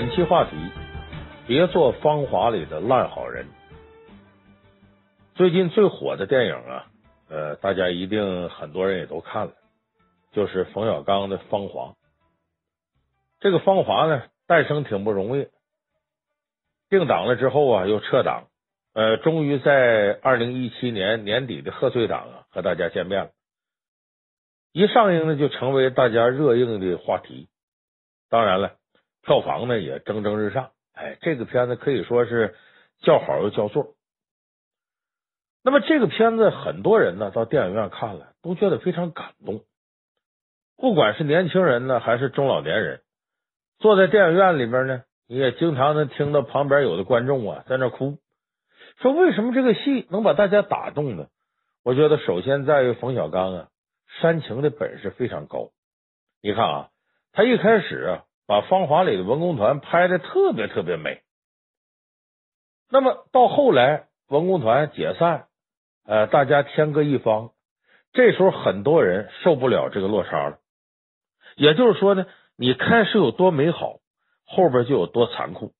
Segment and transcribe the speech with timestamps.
[0.00, 0.56] 本期话题：
[1.46, 3.46] 别做芳华里的烂好人。
[5.34, 6.86] 最近最火的电影啊，
[7.28, 9.52] 呃，大家一定很多人也都看了，
[10.32, 11.88] 就是冯小刚的《芳华》。
[13.40, 15.48] 这个《芳华》呢，诞生挺不容易，
[16.88, 18.44] 定档了之后啊，又撤档，
[18.94, 23.30] 呃，终于在二零一七年年底的贺岁档啊，和大家见面了。
[24.72, 27.50] 一上映呢，就成为大家热映的话题。
[28.30, 28.79] 当然了。
[29.22, 32.54] 票房呢也蒸蒸日上，哎，这个片子可以说是
[33.02, 33.94] 叫好又叫座。
[35.62, 39.60] 那么这个片子很多人呢到电影院看了，都觉得非常感动。
[40.76, 43.02] 不管是年轻人呢还是中老年人，
[43.78, 48.16] 坐在电影院里边呢，你也经常能听到旁边有的观众啊在那哭，
[49.02, 51.26] 说为什么这个戏能把大家打动呢？
[51.84, 53.68] 我觉得首先在于冯小刚啊
[54.20, 55.70] 煽情的本事非常高。
[56.40, 56.88] 你看啊，
[57.32, 58.24] 他一开始啊。
[58.50, 61.22] 把《芳华》里的文工团拍的特别特别美，
[62.88, 65.46] 那么到后来文工团解散，
[66.04, 67.52] 呃，大家天各一方，
[68.12, 70.58] 这时候很多人受不了这个落差了。
[71.54, 74.00] 也就是说呢，你开始有多美好，
[74.44, 75.72] 后边就有多残酷。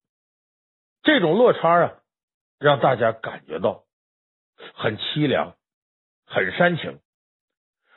[1.02, 1.94] 这种落差啊，
[2.60, 3.82] 让大家感觉到
[4.74, 5.56] 很凄凉，
[6.24, 7.00] 很煽情。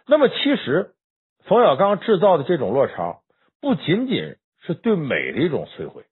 [0.07, 0.95] 那么，其实
[1.44, 3.19] 冯小刚制造的这种落差，
[3.61, 6.06] 不仅仅是对美的一种摧毁，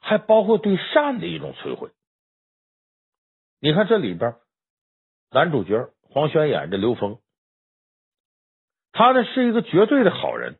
[0.00, 1.90] 还包括对善的一种摧毁。
[3.60, 4.36] 你看这里边，
[5.30, 7.18] 男主角黄轩演的刘峰，
[8.92, 10.58] 他呢是一个绝对的好人，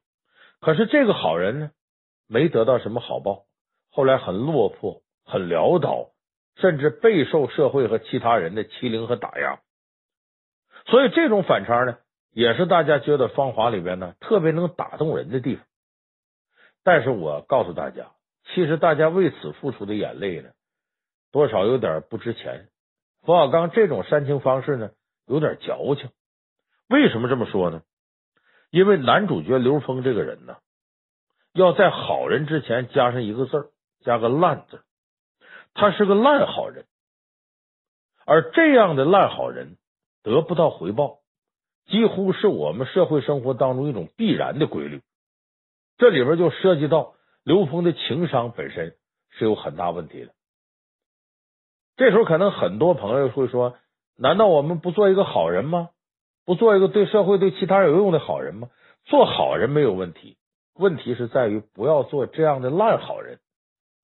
[0.60, 1.70] 可是这个好人呢，
[2.26, 3.46] 没得到什么好报，
[3.90, 6.10] 后来很落魄，很潦倒，
[6.56, 9.60] 甚至备受社会和其他人的欺凌和打压。
[10.86, 11.98] 所以这种反差呢，
[12.32, 15.64] 也是大家觉得《芳华》里边呢特别能打动人的地方。
[16.82, 18.12] 但是我告诉大家，
[18.46, 20.50] 其实大家为此付出的眼泪呢，
[21.30, 22.68] 多少有点不值钱。
[23.22, 24.90] 冯小刚这种煽情方式呢，
[25.26, 26.10] 有点矫情。
[26.88, 27.82] 为什么这么说呢？
[28.70, 30.56] 因为男主角刘峰这个人呢，
[31.52, 33.72] 要在好人之前加上一个字，
[34.04, 34.82] 加个烂字，
[35.74, 36.86] 他是个烂好人。
[38.24, 39.76] 而这样的烂好人
[40.22, 41.18] 得不到回报，
[41.86, 45.02] 几乎是我们社会生活当中一种必然的规律。
[46.00, 47.12] 这里边就涉及到
[47.44, 48.94] 刘峰的情商本身
[49.28, 50.32] 是有很大问题的。
[51.96, 53.76] 这时候可能很多朋友会说
[54.16, 55.90] ：“难道我们不做一个好人吗？
[56.46, 58.70] 不做一个对社会、对其他人有用的好人吗？
[59.04, 60.38] 做好人没有问题，
[60.74, 63.38] 问题是在于不要做这样的烂好人。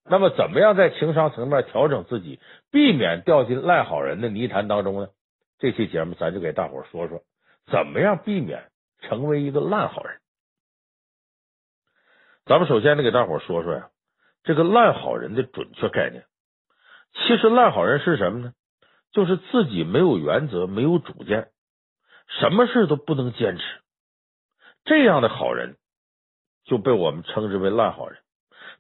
[0.05, 2.41] 那么，怎么样在情商层面调整自己，
[2.71, 5.09] 避免掉进烂好人的泥潭当中呢？
[5.59, 7.23] 这期节目咱就给大伙说说，
[7.73, 8.71] 怎么样避免
[9.01, 10.19] 成为一个烂好人。
[12.47, 13.89] 咱们首先得给大伙说说呀，
[14.45, 16.25] 这个烂好人的准确概念。
[17.13, 18.53] 其实烂好人是什么呢？
[19.11, 21.49] 就是自己没有原则、没有主见，
[22.39, 23.65] 什么事都不能坚持。
[24.85, 25.77] 这样的好人
[26.65, 28.21] 就被我们称之为烂好人。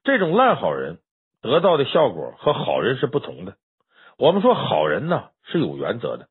[0.05, 1.01] 这种烂好人
[1.43, 3.57] 得到的效果和好人是不同的。
[4.17, 6.29] 我们说好人呢是有原则的，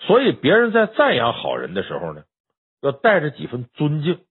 [0.00, 2.24] 所以别人在赞扬好人的时候呢，
[2.82, 4.22] 要带着几分尊敬。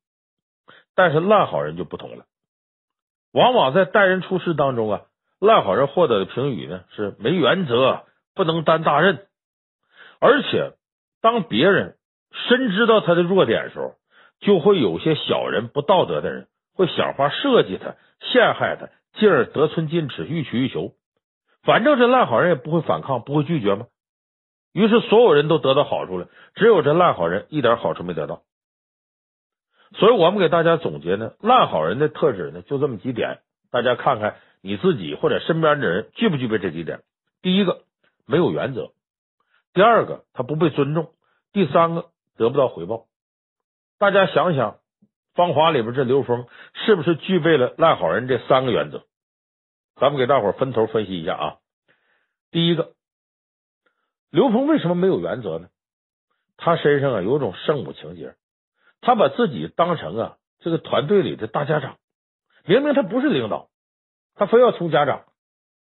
[0.96, 2.26] 但是烂好人就不同了，
[3.32, 5.02] 往往在待人处事当中啊，
[5.40, 8.04] 烂好人获得的评语呢是没原则，
[8.36, 9.28] 不能担大任，
[10.20, 10.74] 而且
[11.22, 11.96] 当别人
[12.32, 13.96] 深知道他的弱点时候，
[14.40, 20.94] 就会有些小人不道德的人会想法设计他，陷害他，进而得寸进尺，欲取欲求。
[21.64, 23.88] 反正这烂好人也不会反抗，不会拒绝吗？
[24.74, 28.42] 于是所有人都得到好处了，只有这烂好人一点好处没得到。
[29.94, 33.40] 所以我们给大家总结呢，烂好人的特质呢，就这么几点，
[33.72, 37.02] 大家看看你自己或者身边的人具不具备这几点。
[37.42, 37.84] 第一个，
[38.26, 38.94] 没有原则；
[39.74, 41.08] 第二个，他不被尊重；
[41.52, 43.08] 第三个，得不到回报。
[44.00, 44.72] 大家想想，
[45.36, 49.04] 《芳华》里边这刘峰是不是具备了烂好人这三个原则？
[49.96, 51.58] 咱们给大伙分头分析一下啊。
[52.50, 52.94] 第一个，
[54.30, 55.68] 刘峰为什么没有原则呢？
[56.56, 58.36] 他身上啊有种圣母情节。
[59.02, 61.98] 他把自己当成啊这个团队里的大家长，
[62.66, 63.70] 明明他不是领导，
[64.36, 65.26] 他非要充家长，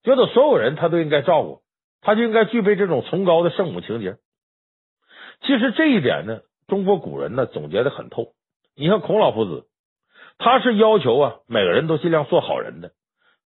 [0.04, 1.62] 觉得所有人他都应该照顾，
[2.00, 4.18] 他就应该具备这种崇高的圣母情节。
[5.42, 8.34] 其实这一点呢，中国古人呢总结的很透。
[8.76, 9.68] 你看孔老夫子，
[10.38, 12.92] 他是要求啊每个人都尽量做好人的，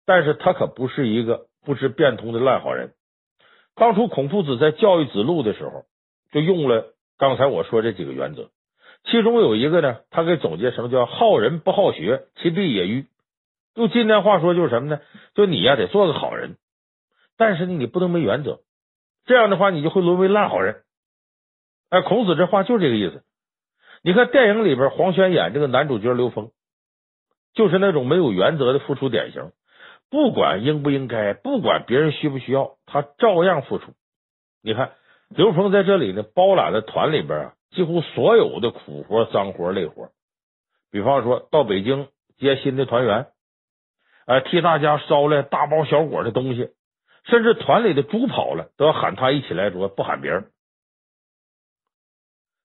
[0.06, 2.94] 但是他可不是一个不知变通的烂好人。
[3.74, 5.86] 当初孔夫子在教育子路的时候，
[6.32, 8.52] 就用了刚才我说这几个原则。
[9.06, 13.08] 其中有一个呢，他给总结成叫“好人不好学，其必也愚”。
[13.76, 15.00] 用今天话说就是什么呢？
[15.34, 16.58] 就你呀得做个好人，
[17.38, 18.62] 但是呢你不能没原则，
[19.26, 20.84] 这样的话你就会沦为烂好人。
[21.90, 23.24] 哎，孔子这话就这个意思。
[24.02, 26.52] 你看电影里边黄轩演这个男主角刘峰，
[27.54, 29.52] 就是那种没有原则的付出典型，
[30.10, 33.94] 不管应不应该，不管别人需不需要，他照样付出。
[34.64, 34.94] 你看
[35.30, 40.10] 刘峰在这里呢，包揽了团里边啊几乎所有的苦活、脏活、累活。
[40.90, 42.08] 比方说到北京
[42.38, 43.28] 接新的团员。
[44.28, 46.72] 哎，替大家捎来大包小裹的东西，
[47.26, 50.52] 甚至团里的猪跑了，都要喊他一起来捉，不喊别人。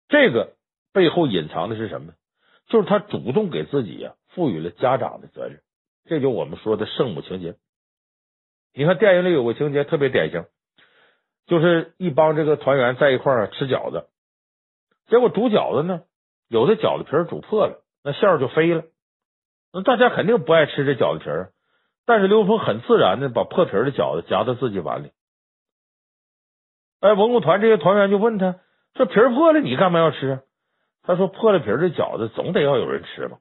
[0.09, 0.55] 这个
[0.95, 2.15] 背后隐藏的是什么？
[2.69, 5.61] 就是他主动给自己呀赋予了家长的责任，
[6.07, 7.57] 这就我们说的圣母情节。
[8.73, 10.47] 你看电影里有个情节特别典型，
[11.47, 14.09] 就是一帮这个团员在一块儿吃饺子，
[15.11, 16.05] 结果煮饺子呢，
[16.49, 18.85] 有的饺子皮煮破了，那馅儿就飞了。
[19.73, 21.53] 那大家肯定不爱吃这饺子皮儿，
[22.07, 25.11] 但是刘峰很自然的把破皮的饺子夹到自己碗里。
[27.01, 28.61] 哎，文工团这些团员就问他
[28.95, 30.43] 说：“皮儿破了，你干嘛要吃？”
[31.03, 33.39] 他说：“破了皮的饺子总得要有人吃吧。”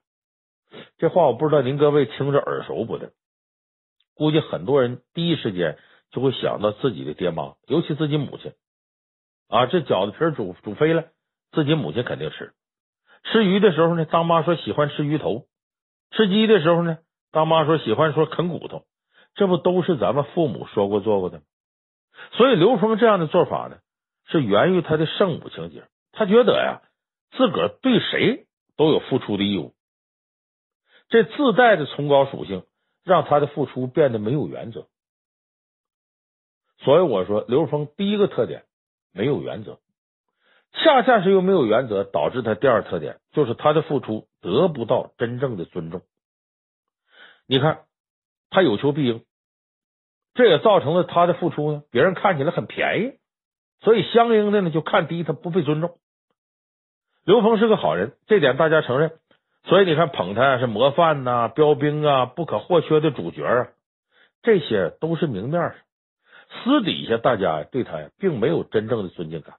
[0.98, 3.12] 这话我不知道您各位听着耳熟不的？
[4.14, 5.78] 估计很多人第一时间
[6.10, 8.52] 就会想到自己的爹妈，尤其自己母亲
[9.48, 9.66] 啊。
[9.66, 11.04] 这饺子皮煮煮飞了，
[11.52, 12.52] 自己母亲肯定吃。
[13.24, 15.46] 吃鱼的时候呢，当妈说喜欢吃鱼头。
[16.10, 16.98] 吃鸡的时候呢，
[17.30, 18.84] 当妈说喜欢说啃骨头，
[19.34, 21.42] 这不都是咱们父母说过做过的？
[22.32, 23.78] 所以刘峰这样的做法呢，
[24.26, 25.84] 是源于他的圣母情节。
[26.12, 26.82] 他觉得呀，
[27.30, 28.46] 自个儿对谁
[28.76, 29.74] 都有付出的义务，
[31.08, 32.64] 这自带的崇高属性，
[33.04, 34.88] 让他的付出变得没有原则。
[36.78, 38.64] 所以我说，刘峰第一个特点
[39.12, 39.78] 没有原则，
[40.72, 44.26] 恰恰是又没有原则，导致他第二特点就是他的付出。
[44.42, 46.00] 得不到真正的尊重，
[47.46, 47.82] 你看
[48.48, 49.22] 他有求必应，
[50.32, 53.18] 这也造成了他的付出呢，别人看起来很便宜，
[53.82, 55.98] 所以相应的呢就看低他，不被尊重。
[57.26, 59.12] 刘峰是个好人，这点大家承认，
[59.64, 63.68] 所以你看捧他是模范呐、标兵啊、不可或缺的主角啊，
[64.42, 65.74] 这些都是明面上，
[66.64, 69.56] 私底下大家对他呀并没有真正的尊敬感。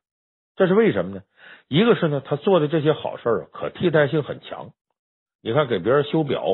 [0.62, 1.24] 这是为什么呢？
[1.70, 4.74] 一个是呢，他做的这些好事儿可替代性很强。
[5.42, 6.46] 你看，给别人修表、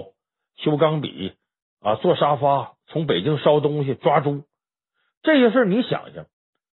[0.56, 1.33] 修钢笔
[1.81, 4.45] 啊，做沙发，从北京捎东西、抓猪
[5.24, 6.25] 这些事儿，你想想，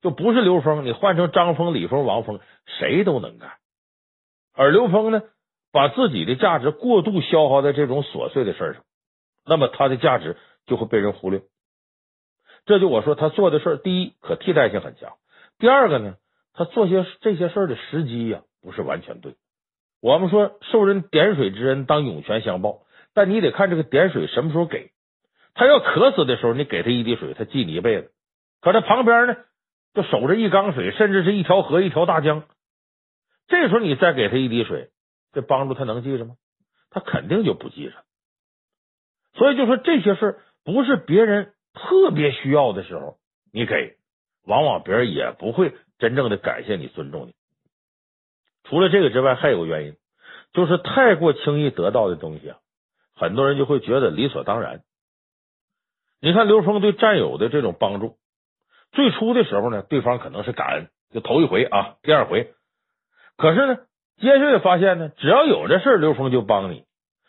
[0.02, 3.52] 就不是刘峰，你换成张峰、李峰、王峰，谁都能干。
[4.56, 5.22] 而刘峰呢，
[5.72, 8.82] 把自己的价值过度消耗在这种琐碎的事儿上，
[9.46, 10.36] 那么他的价值
[10.66, 11.44] 就会被人忽略。
[12.66, 15.14] 这就我说他做的事儿，第一可替代性很强，
[15.60, 16.16] 第二个呢。
[16.60, 19.38] 他做些这些事儿的时机呀，不是完全对。
[20.02, 22.82] 我们说受人点水之恩，当涌泉相报，
[23.14, 24.92] 但你得看这个点水什么时候给。
[25.54, 28.12] 他要渴死的时候，你给他一滴水，他记你一辈子。
[28.60, 29.38] 可他旁边呢，
[29.94, 32.44] 就守着一缸水，甚至是一条河、一条大江。
[33.48, 34.90] 这时候你再给他一滴水，
[35.32, 36.36] 这帮助他能记着吗？
[36.90, 37.94] 他肯定就不记着。
[39.34, 43.16] 所以就说这些事儿，不是别人特别需要的时候
[43.54, 43.96] 你给，
[44.46, 45.74] 往往别人也不会。
[46.00, 47.34] 真正的感谢你、尊重你。
[48.64, 49.96] 除了这个之外，还有个原因，
[50.54, 52.58] 就是太过轻易得到的东西啊，
[53.16, 54.82] 很多人就会觉得理所当然。
[56.22, 58.18] 你看刘峰对战友的这种帮助，
[58.92, 62.54] 最初的时候呢，对方可能是感恩，就头一回啊，第二回。
[63.38, 63.78] 可是呢，
[64.20, 66.84] 接下来发现呢，只要有这事儿，刘峰就帮你，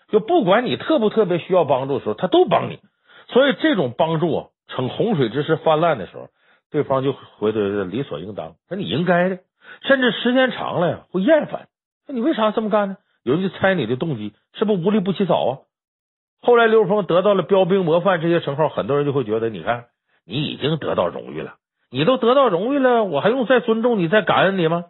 [0.08, 2.80] 就不管你特不特别需要帮助的时候，他都帮你。
[3.28, 6.28] 所以这种帮助啊，趁洪水之势泛滥的时候。
[6.70, 9.38] 对方就回答理所应当，说你应该的，
[9.82, 11.68] 甚至时间长了呀会厌烦。
[12.06, 12.96] 那你为啥这么干呢？
[13.22, 15.58] 有人就猜你的动机，是不无利不起早啊？
[16.42, 19.86] 后来刘峰得到了标兵模范这些称号，很多人就会觉得，你看
[20.24, 21.56] 你已经得到荣誉了，
[21.90, 24.86] 你都得到荣誉了，我还用再尊重你、再感恩你吗？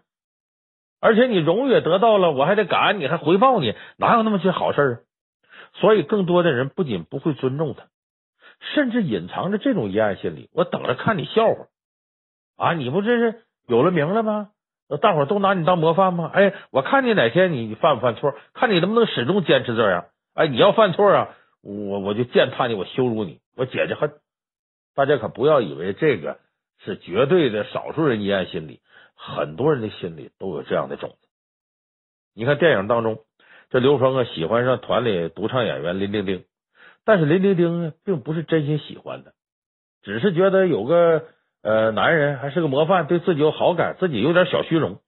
[1.00, 4.94] 而且你荣誉也得到了，我还得感恩你，还回报你，哪有那么些好事啊？
[5.80, 7.84] 所以更多的人不仅不会尊重他。
[8.60, 11.66] 甚至隐藏着这种阴暗心理，我等着看你笑话
[12.56, 12.72] 啊！
[12.74, 14.50] 你不这是有了名了吗？
[15.00, 16.30] 大伙都拿你当模范吗？
[16.34, 20.06] 哎，我看你哪天你犯不犯错，看你能不能始终坚持这样。
[20.34, 21.28] 哎，你要犯错啊，
[21.62, 24.12] 我我就践踏你，我羞辱你，我解解恨。
[24.94, 26.38] 大家可不要以为这个
[26.84, 28.80] 是绝对的少数人阴暗心理，
[29.14, 31.28] 很多人的心里都有这样的种子。
[32.34, 33.20] 你看电影当中，
[33.70, 36.44] 这刘峰啊喜欢上团里独唱演员林丁丁。
[37.04, 39.32] 但是林丁丁呢，并不是真心喜欢的，
[40.02, 41.24] 只是觉得有个
[41.62, 45.00] 呃男人还是个模范，对自己有好感，自己有点小虚荣。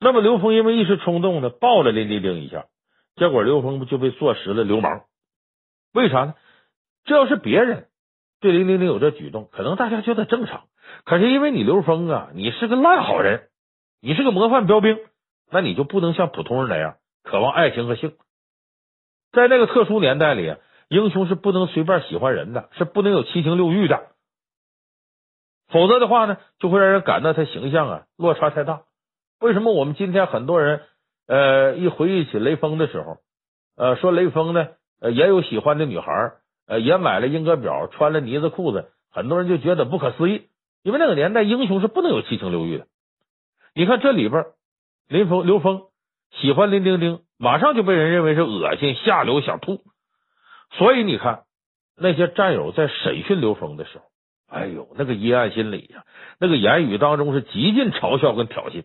[0.00, 2.66] 那么刘峰因为一时冲动呢，抱了林丁丁一下，
[3.16, 5.02] 结果刘峰就被坐实了流氓？
[5.92, 6.34] 为啥呢？
[7.04, 7.86] 这要是别人
[8.40, 10.64] 对林丁丁有这举动，可能大家觉得正常。
[11.04, 13.48] 可是因为你刘峰啊，你是个烂好人，
[14.00, 14.98] 你是个模范标兵，
[15.50, 18.14] 那你就不能像普通人那样渴望爱情和性。
[19.32, 20.54] 在那个特殊年代里，
[20.88, 24.08] 英雄是不能随便喜欢人的，是不能有七情六欲的。
[25.68, 28.82] 否则的话呢，就会让人感到他形象啊落差太大。
[29.38, 30.80] 为什么我们今天很多人
[31.26, 33.18] 呃一回忆起雷锋的时候，
[33.76, 34.68] 呃说雷锋呢
[35.00, 36.32] 呃也有喜欢的女孩，
[36.66, 40.48] 呃也买了英格表，穿了呢子裤子，很多人就觉得不可思议。
[40.82, 42.86] 因为那个年代英雄是不能有七情六欲的。
[43.74, 44.46] 你看这里边，
[45.06, 45.82] 林峰刘峰
[46.30, 49.82] 喜欢林丁丁，马上就被人认为是恶心、下流、想吐。
[50.72, 51.44] 所以你看
[51.96, 54.04] 那些战友在审讯刘峰的时候。
[54.50, 56.06] 哎呦，那个阴暗心理呀，
[56.40, 58.84] 那个言语当中是极尽嘲笑跟挑衅，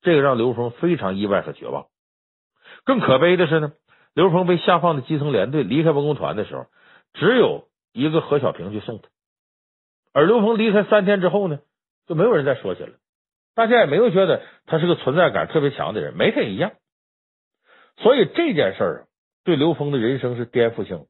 [0.00, 1.88] 这个让刘峰非常意外和绝望。
[2.84, 3.72] 更可悲的是呢，
[4.14, 6.64] 刘峰被下放的基层连队离开文工团的时候，
[7.12, 9.08] 只有一个何小平去送他。
[10.14, 11.58] 而刘峰离开三天之后呢，
[12.06, 12.94] 就没有人再说起了，
[13.54, 16.72] 大家也没有觉得他是个存在感特别强的人，没他一样。
[17.98, 19.06] 所以这件事儿
[19.44, 21.04] 对刘峰的人生是颠覆性。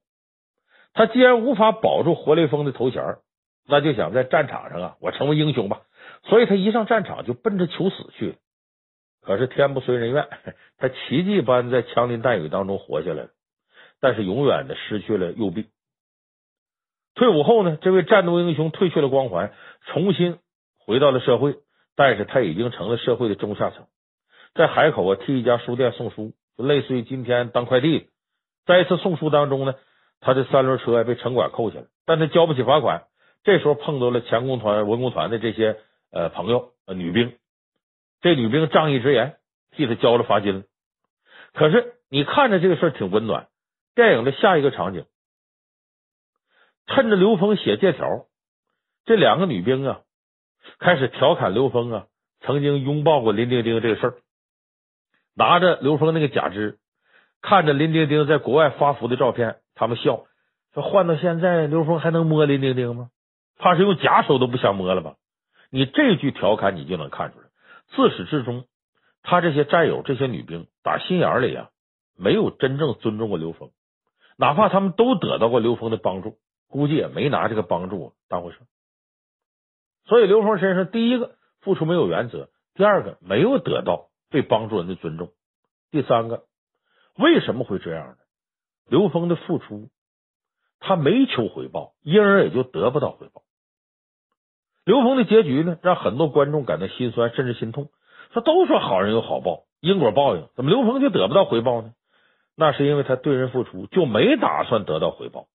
[0.94, 3.16] 他既然无法保住活雷锋的头衔。
[3.68, 5.82] 那就想在战场上啊，我成为英雄吧。
[6.25, 8.34] 所以他一上战场就奔着求死去。
[9.20, 10.28] 可是天不遂人愿，
[10.78, 13.28] 他奇迹般在枪林弹雨当中活下来了，
[14.00, 15.66] 但是永远的失去了右臂。
[17.14, 19.52] 退伍后呢，这位战斗英雄褪去了光环，
[19.87, 20.38] 重新
[20.76, 21.54] 回到了社会，
[21.94, 23.87] 但是他已经成了社会的中下层，
[24.54, 28.08] 在海口啊替一家书店送书，就类似于今天当快递。
[28.66, 29.75] 在一次送书当中呢，
[30.23, 33.05] 他的三轮车被城管扣下了，但他交不起罚款。
[33.45, 35.76] 这时候碰到了前工团、文工团的这些
[36.11, 37.37] 呃朋友、呃女兵，
[38.23, 39.37] 这女兵仗义直言，
[39.73, 40.62] 替他交了罚金了。
[41.52, 43.49] 可是你看着这个事儿挺温暖。
[43.95, 45.05] 电影的下一个场景，
[46.87, 48.07] 趁着刘峰写借条，
[49.05, 50.00] 这两个女兵啊
[50.79, 52.07] 开始调侃刘峰啊
[52.41, 54.14] 曾经拥抱过林丁丁这个事儿，
[55.35, 56.79] 拿着刘峰那个假肢，
[57.43, 60.25] 看着林丁丁在国外发福的照片，他们笑
[60.75, 63.11] 说：“换到现在，刘峰还能摸林丁丁吗？”
[63.59, 65.14] 怕是用假手都不想摸了吧？
[65.71, 67.47] 你这句调侃，你就能看出来，
[67.95, 68.64] 自始至终，
[69.23, 71.71] 他这些战友、这些女兵，打心眼里啊，
[72.19, 73.71] 没有真正尊重过刘峰，
[74.37, 76.38] 哪怕他们都得到过刘峰的帮助，
[76.69, 78.59] 估计也没拿这个帮助当回事。
[80.07, 85.31] 所以刘峰身上，第一个付出没有原则，第二个没有得到被帮助人的尊重，
[85.91, 86.45] 第三个
[87.17, 88.17] 为什么会这样呢？
[88.92, 89.88] 刘峰的付出，
[90.78, 93.40] 他没求回报，因而也就得不到回报。
[94.84, 97.88] 刘峰的结局呢，让很多观众感到心酸，甚至心痛。
[98.34, 101.94] 说都说好人有好报，因果报应，怎么刘峰就得不到回报呢？
[102.54, 105.46] 那是因为他对人付出就没打算得到回报。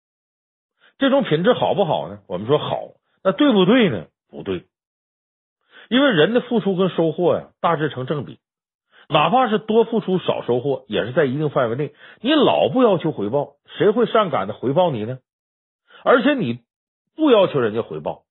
[0.97, 2.21] 这种品质好不好呢？
[2.27, 2.87] 我们说好，
[3.23, 4.07] 那对不对呢？
[4.31, 4.65] 不对。
[5.91, 8.39] 因为人的付出跟收获呀，大致成正比。
[9.09, 11.93] 哪怕是多付出少收获，也是在一定范围内。
[12.21, 15.19] 你老不要求回报，谁会上赶的回报你呢？
[16.03, 16.59] 而且你
[17.15, 18.23] 不要求人家回报。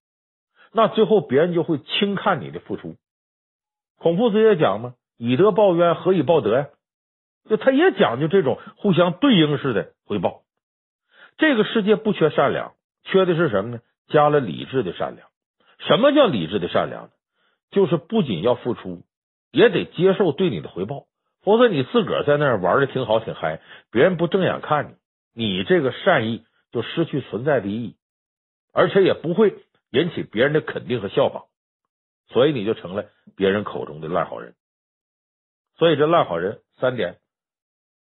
[0.72, 2.96] 那最后别人就会轻看你的付出。
[3.98, 6.66] 孔夫子也讲嘛，以德报怨，何以报德呀？
[7.48, 10.42] 就他也讲究这种互相对应式的回报。
[11.38, 13.80] 这个世界不缺善良，缺的是什么呢？
[14.08, 15.28] 加了理智的善良。
[15.78, 17.10] 什么叫理智的善良呢？
[17.70, 19.02] 就是不仅要付出，
[19.56, 21.06] 也得接受对你的回报。
[21.42, 23.60] 否则你自个儿在那儿玩的挺好挺嗨，
[23.90, 24.96] 别人不正眼看
[25.32, 27.96] 你，你这个善意就失去存在的意义，
[28.72, 29.54] 而且也不会。
[29.92, 31.44] 引起别人的肯定和效仿，
[32.28, 34.54] 所以你就成了别人口中的烂好人。
[35.78, 37.18] 所以这烂好人三点：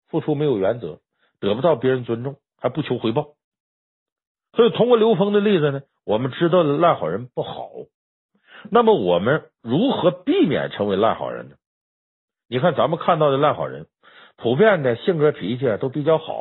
[0.08, 0.98] 付出没有原则，
[1.38, 3.36] 得不到别人尊重，还不求回报。
[4.54, 7.70] 所以通过刘峰的例子呢，我们知道了烂好人不好。
[8.70, 11.56] 那么我们如何避免成为烂好人呢？
[12.48, 13.86] 你看咱们看到的烂好人。
[14.40, 16.32] 普遍的性格脾气都比较好，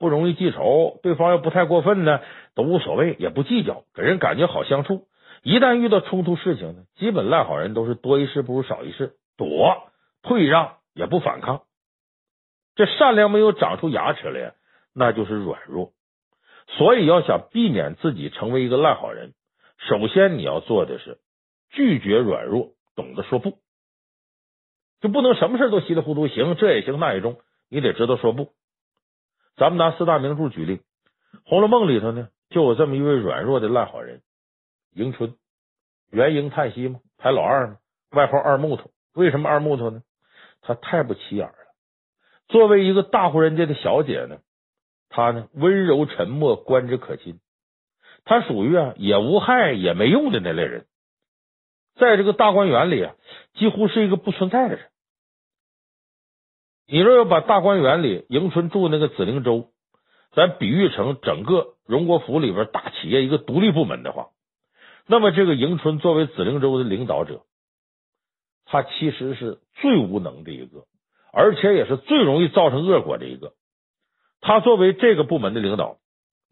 [0.00, 2.18] 不容易记仇，对方要不太过分呢，
[2.56, 5.06] 都无所谓，也不计较，给人感觉好相处。
[5.44, 9.84] 一旦遇到冲突事情呢，基本烂好人都是多一事不如少一事，躲
[10.24, 11.62] 退让也不反抗。
[12.74, 14.52] 这善良没有长出牙齿来呀，
[14.92, 15.92] 那就是软弱。
[16.66, 19.32] 所以要想避免自己成为一个烂好人，
[19.78, 21.18] 首先你要做的是
[21.74, 23.58] 拒绝软弱，懂得说不。
[25.00, 27.38] 就不能什么事都稀里糊涂，行这也行那也中，
[27.68, 28.52] 你得知道说不。
[29.56, 30.76] 咱们拿四大名著举例，
[31.44, 34.22] 《红楼梦》里头呢，就有这么一位软弱的烂好人，
[34.94, 35.34] 迎春，
[36.10, 37.76] 元婴叹息嘛，排老二嘛，
[38.10, 38.90] 外号二木头。
[39.12, 40.02] 为什么二木头呢？
[40.62, 41.54] 她太不起眼了。
[42.48, 44.38] 作为一个大户人家的小姐呢，
[45.08, 47.40] 她呢温柔沉默，观之可亲。
[48.26, 50.86] 他属于啊也无害也没用的那类人，
[51.96, 53.14] 在这个大观园里啊，
[53.54, 54.86] 几乎是一个不存在的人。
[56.86, 59.70] 你若要把大观园里迎春住那个紫灵洲，
[60.32, 64.28] 咱比喻成整个荣国府里边大企业一个独立部门的话，
[65.06, 67.42] 那么这个迎春作为紫灵洲的领导者，
[68.66, 70.84] 他其实是最无能的一个，
[71.32, 73.54] 而且也是最容易造成恶果的一个。
[74.40, 75.98] 他作为这个部门的领导，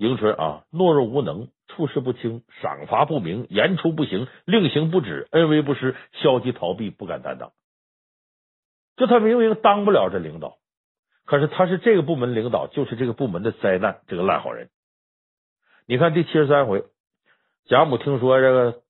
[0.02, 7.52] 迎春啊，懦弱无能，处事不清，赏罚不明，言出不行，令行不止，恩威不施，消极逃避，不敢担当。
[8.97, 10.59] 就他明明当不了这领导，
[11.25, 14.71] 可是他是这个部门领导，就是这个部门的灾难，这个烂好人。
[15.87, 16.82] 你看第七十三回，
[17.66, 18.82] 贾母听说这个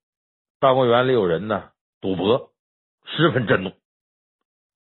[0.61, 2.53] 大观园里有人呢赌博，
[3.05, 3.73] 十分震怒，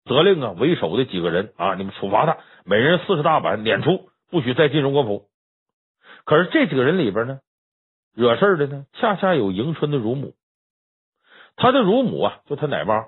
[0.06, 5.29] 责令啊为首的几个人啊，你们处罚他，每人四十大板，撵出，不许再进荣国府。
[6.26, 7.40] 可是这几个人里边呢，
[8.14, 10.36] 惹事的呢，恰恰有迎春的乳母，
[11.56, 13.08] 他的乳母啊，就他奶妈。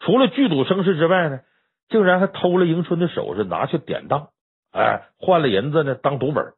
[0.00, 1.40] 除了聚赌生事之外呢，
[1.88, 4.30] 竟然还偷了迎春的首饰拿去典当，
[4.72, 6.54] 哎，换了银子呢当赌本。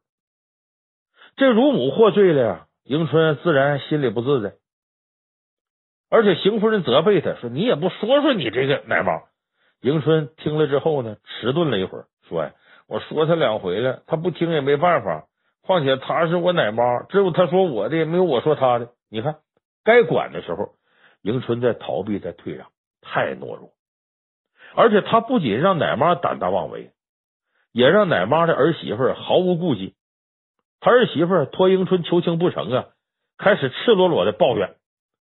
[1.35, 4.55] 这乳母获罪了呀，迎春自然心里不自在。
[6.09, 9.21] 而且邢夫人责备他说：“你也不说说你这个奶妈。”
[9.81, 12.53] 迎春听了之后呢，迟钝了一会儿，说：“呀，
[12.87, 15.27] 我说他两回了，他不听也没办法。
[15.67, 18.89] 况且他是我奶妈，只有他说我的，没有我说他的。
[19.09, 19.35] 你看，
[19.83, 20.73] 该管的时候，
[21.21, 22.67] 迎春在逃避，在退让。”
[23.09, 23.71] 太懦弱，
[24.75, 26.91] 而且他不仅让奶妈胆大妄为，
[27.71, 29.95] 也让奶妈的儿媳妇毫无顾忌。
[30.81, 32.87] 他儿媳妇托迎春求情不成啊，
[33.37, 34.75] 开始赤裸裸的抱怨：“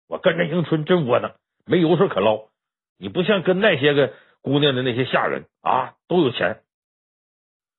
[0.10, 2.50] 我跟着迎春真窝囊，没油水可捞。
[2.98, 6.64] 你不像跟那些个姑娘的那些下人啊，都有钱。”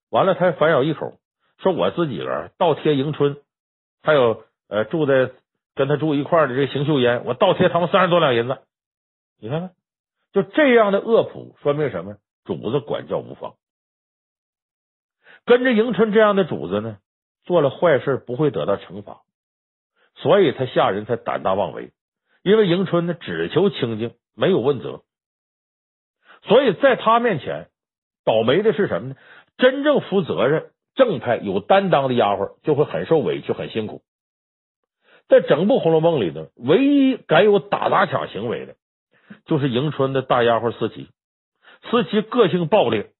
[0.08, 1.18] 完了，他反咬一口，
[1.62, 3.36] 说：“我自己个倒贴迎春，
[4.02, 5.30] 还有呃住在
[5.74, 8.58] 跟他住一块的这邢秀烟，我倒贴他们三十多两银子。
[9.38, 9.70] 你看看。”
[10.32, 12.16] 就这样的恶仆，说明什么？
[12.44, 13.54] 主子管教无方。
[15.44, 16.98] 跟着迎春这样的主子呢，
[17.42, 19.22] 做了坏事不会得到惩罚，
[20.14, 21.90] 所以他下人才胆大妄为。
[22.44, 25.02] 因为迎春呢，只求清静，没有问责，
[26.42, 27.68] 所以在他面前，
[28.24, 29.16] 倒霉的是什么呢？
[29.58, 30.70] 真正负责任、
[31.00, 34.02] 正派、有担当的丫鬟就会很受委屈、很辛苦。
[35.28, 38.76] 在整部《红楼梦》里呢，唯一敢有打砸抢行为的。
[39.46, 41.08] 就是迎春的大丫鬟思琪，
[41.88, 43.12] 思琪个性暴烈，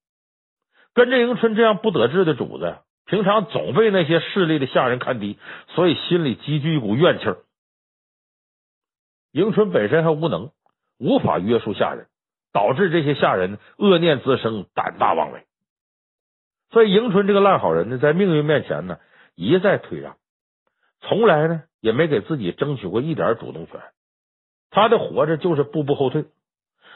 [0.93, 5.39] 跟着迎春这样不得志的主子，平常总被那些势利的下人看低，
[5.69, 7.25] 所以心里积聚一股怨气。
[9.31, 10.51] 迎春本身还无能，
[10.99, 12.07] 无法约束下人，
[12.51, 15.45] 导致这些下人恶念滋生，胆大妄为。
[16.71, 18.99] 所以迎春这个烂好人呢，在命运面前呢，
[19.35, 20.17] 一再退让，
[21.01, 23.81] 从来呢也没给自己争取过一点主动权。
[24.69, 26.25] 他的活着就是步步后退，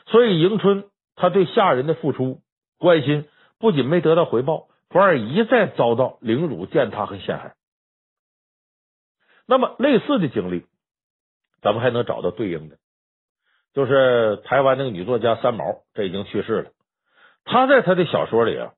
[0.07, 0.85] 所以迎春
[1.15, 2.41] 他对下人的付出
[2.77, 3.27] 关心
[3.59, 7.55] 不仅没得到回报，反而一再遭到凌辱、践踏和陷害。
[9.45, 10.65] 那么类似的经历，
[11.61, 12.77] 咱们还能找到对应的，
[13.73, 16.71] 就是台湾那个女作家三毛，这已经去世了。
[17.43, 18.71] 她在她的小说里啊，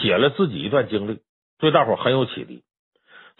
[0.00, 1.20] 写了自己一段经历，
[1.58, 2.62] 对大伙很有启迪。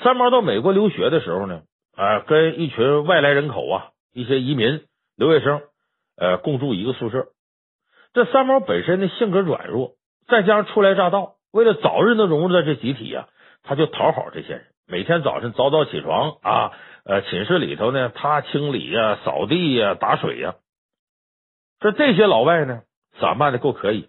[0.03, 1.63] 三毛到美国留学的时候呢，
[1.95, 3.89] 啊，跟一群外来人口啊。
[4.13, 4.83] 一些移民
[5.15, 5.61] 留学生，
[6.17, 7.27] 呃，共住一个宿舍。
[8.15, 9.93] 这三毛本身的性格软弱，
[10.27, 13.29] 再加上初来乍到，为了早日能融入在这集体呀，
[13.63, 14.65] 他就讨好这些人。
[14.89, 16.73] 每天早晨早早起床啊，
[17.05, 20.55] 呃，寝室里头呢，他清理呀、扫地呀、打水呀。
[21.81, 22.85] 这这些老外呢，
[23.21, 24.09] 散漫的够可以。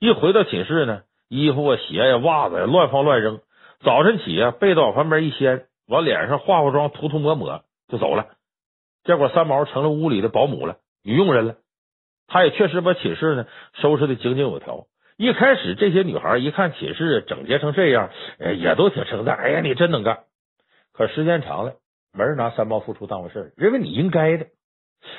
[0.00, 3.40] 一回到寝室呢，衣服啊、鞋呀、袜子呀乱放乱扔。
[3.80, 8.26] 早晨起啊，被子往旁边一掀，往脸上化化妆、涂涂抹抹就走了。
[9.04, 11.56] 结果三毛成了屋里的保姆了，女佣人了。
[12.26, 14.86] 他也确实把寝室呢收拾的井井有条。
[15.16, 18.10] 一开始这些女孩一看寝室整洁成这样，
[18.58, 19.36] 也都挺称赞。
[19.36, 20.24] 哎呀，你真能干。
[20.92, 21.74] 可时间长了，
[22.12, 24.46] 没人拿三毛付出当回事，认为你应该的。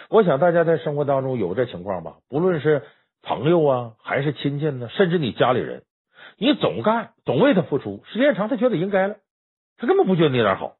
[0.10, 2.17] 我想大家在生活当中有这情况吧？
[2.30, 2.84] 不论是
[3.24, 5.84] 朋友啊，还是亲戚呢，甚至你家里人，
[6.38, 9.15] 你总干总为他付出，时间长他觉得应该了，
[9.78, 10.76] 他根本不觉得你哪好。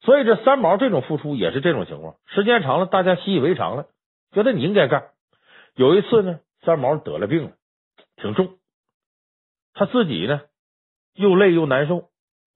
[0.00, 3.86] 所以这三毛这种付出也是这种情况，时间长了，大家习以为常了，
[4.32, 5.08] 觉得你应该干。
[5.74, 7.50] 有一次呢，三毛得了病了，
[8.16, 8.58] 挺重，
[9.74, 10.42] 他自己呢
[11.14, 12.04] 又累又难受，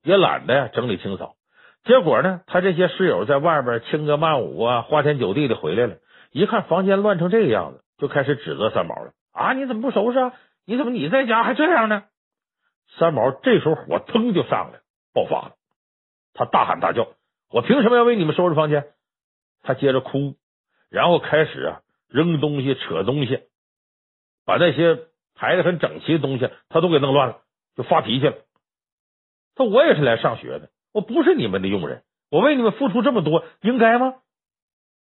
[0.03, 1.35] 也懒得整理清扫。
[1.83, 5.97] 结果呢，他这些室友在外边轻歌曼舞啊，花天酒地的回来了，
[6.31, 9.11] 一看房间乱成这个样子，就开始指责三毛了。
[9.33, 10.33] 啊，你怎么不收拾啊？
[10.65, 12.05] 你怎么你在家还这样呢？
[12.97, 14.81] 三毛这时候火腾就上来，
[15.13, 15.55] 爆发了。
[16.33, 17.13] 他大喊大叫
[17.49, 18.93] ：“我凭什么要为你们收拾房间？”
[19.63, 20.35] 他接着哭，
[20.89, 23.39] 然后开始啊扔东西、扯东西，
[24.45, 27.41] 把那些排的很整齐的东西他都给弄乱了，
[27.75, 28.35] 就发脾气了。
[29.55, 34.15] 他我也是来上学的，我不是你们的佣人，我为你们付出这么多，应该吗？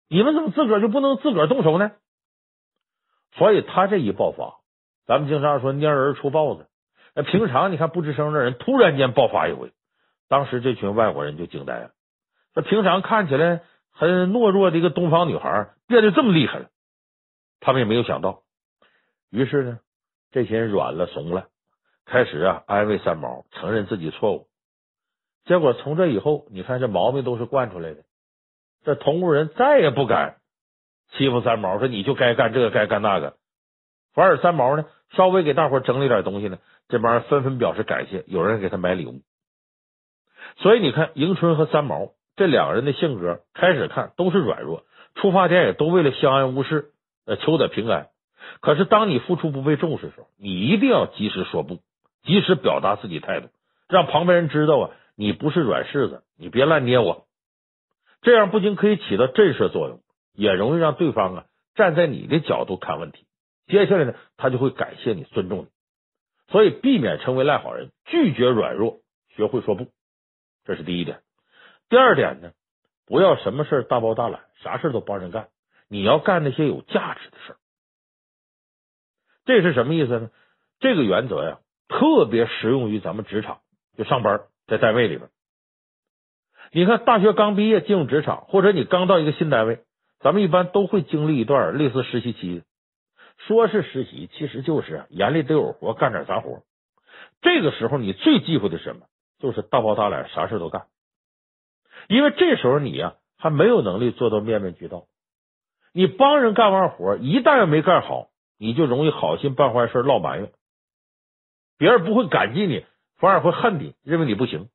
[0.10, 1.92] 你们怎么自个儿就不能自个儿动手呢？
[3.34, 4.59] 所以他这一爆发，
[5.10, 6.68] 咱们经常说蔫儿出豹子。
[7.16, 9.72] 那平常你看不吱声的人，突然间爆发一回，
[10.28, 11.90] 当时这群外国人就惊呆了。
[12.54, 16.68] 那平常看起来很懦弱的一个东方女孩，变得这么厉害了，
[17.60, 18.44] 他们也没有想到。
[19.32, 19.80] 于是呢，
[20.30, 21.48] 这些人软了怂了，
[22.06, 24.46] 开始啊安慰三毛，承认自己错误。
[25.46, 28.04] 结果从这以后，你看这毛病都是惯出来的，
[28.86, 30.36] 这同屋人再也不敢
[31.14, 33.38] 欺负三毛，说你就该干这个该干那个。
[34.20, 34.84] 反而三毛呢，
[35.16, 36.58] 稍微给大伙整理点东西呢。
[36.90, 39.22] 这帮人纷纷表示感谢，有人给他买礼物，
[40.58, 44.84] 所以你看，迎春和三毛这两个人的性格，开始看都是软弱，
[45.16, 46.90] 出发点也都为了相安无事，
[47.26, 48.08] 呃，求得平安。
[48.60, 51.80] 可是当你付出不被重视的时候，你一定要及时说不，
[52.24, 53.48] 及时表达自己态度，
[53.88, 57.26] 让旁边人知道啊，你不是软柿子，你别乱捏我。
[58.22, 60.02] 这样不仅可以起到震慑作用，
[60.36, 63.26] 也容易让对方啊站在你的角度看问题。
[63.70, 65.68] 接下来呢，他就会感谢你，尊重你。
[66.52, 69.88] 所以，避免成为赖好人，拒绝软弱，学会说不，
[70.66, 71.22] 这是第一点。
[71.88, 72.52] 第二点呢，
[73.06, 75.50] 不要什么事大包大揽，啥事都帮人干。
[75.88, 77.58] 你要干那些有价值的事儿。
[79.46, 80.32] 这是什么意思呢？
[80.80, 83.62] 这个原则呀，特别适用于咱们职场，
[83.96, 85.30] 就上班在单位里边。
[86.72, 89.84] 你看，大学刚毕业进入职场，或者你刚到一个新单位，
[90.20, 92.64] 咱们一般都会经历一段类似实习期。
[93.48, 96.64] 说是实习，其实就是眼里得有活，干点杂活。
[97.42, 99.06] 这个时候你最忌讳的什么？
[99.40, 100.88] 就是大包大揽，啥事都干。
[102.08, 105.06] 因为这时候你呀还没有能力做到面面俱到。
[105.94, 110.52] 你帮人干完活，一旦要没干好，你就容易好心办坏事，落埋怨。
[111.78, 114.70] 别人不会感激你，反而会恨你，认为你不行。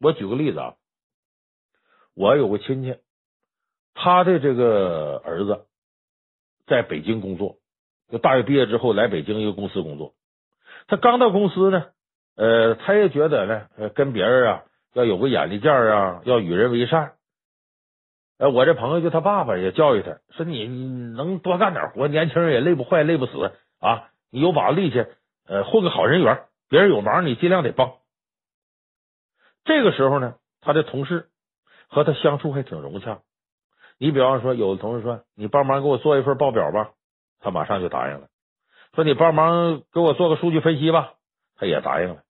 [0.00, 0.74] 我举个例子啊，
[2.14, 2.96] 我有个亲戚，
[3.92, 5.66] 他的这个儿子
[6.66, 7.58] 在北京工作。
[8.10, 10.14] 就大学毕业之后来北京一个公司工作，
[10.86, 11.86] 他刚到公司呢，
[12.36, 14.62] 呃，他也觉得呢，跟别人啊
[14.92, 17.12] 要有个眼力见儿啊，要与人为善。
[18.36, 24.10] 呃，我这朋友就他爸爸也教育他说：“你能多干点活，年轻人也累不坏，累不死啊！
[24.30, 25.06] 你有把力气，
[25.46, 27.92] 呃，混个好人缘，别人有忙你尽量得帮。”
[29.64, 31.28] 这个时候呢，他的同事
[31.88, 33.20] 和他相处还挺融洽。
[33.98, 36.90] 你比方说，有的同事说：“你帮忙给我做一份报表吧。”
[37.40, 38.28] 他马上就答应了，
[38.94, 41.14] 说：“你帮忙给我做个数据分析吧。”
[41.56, 42.22] 他也答应了。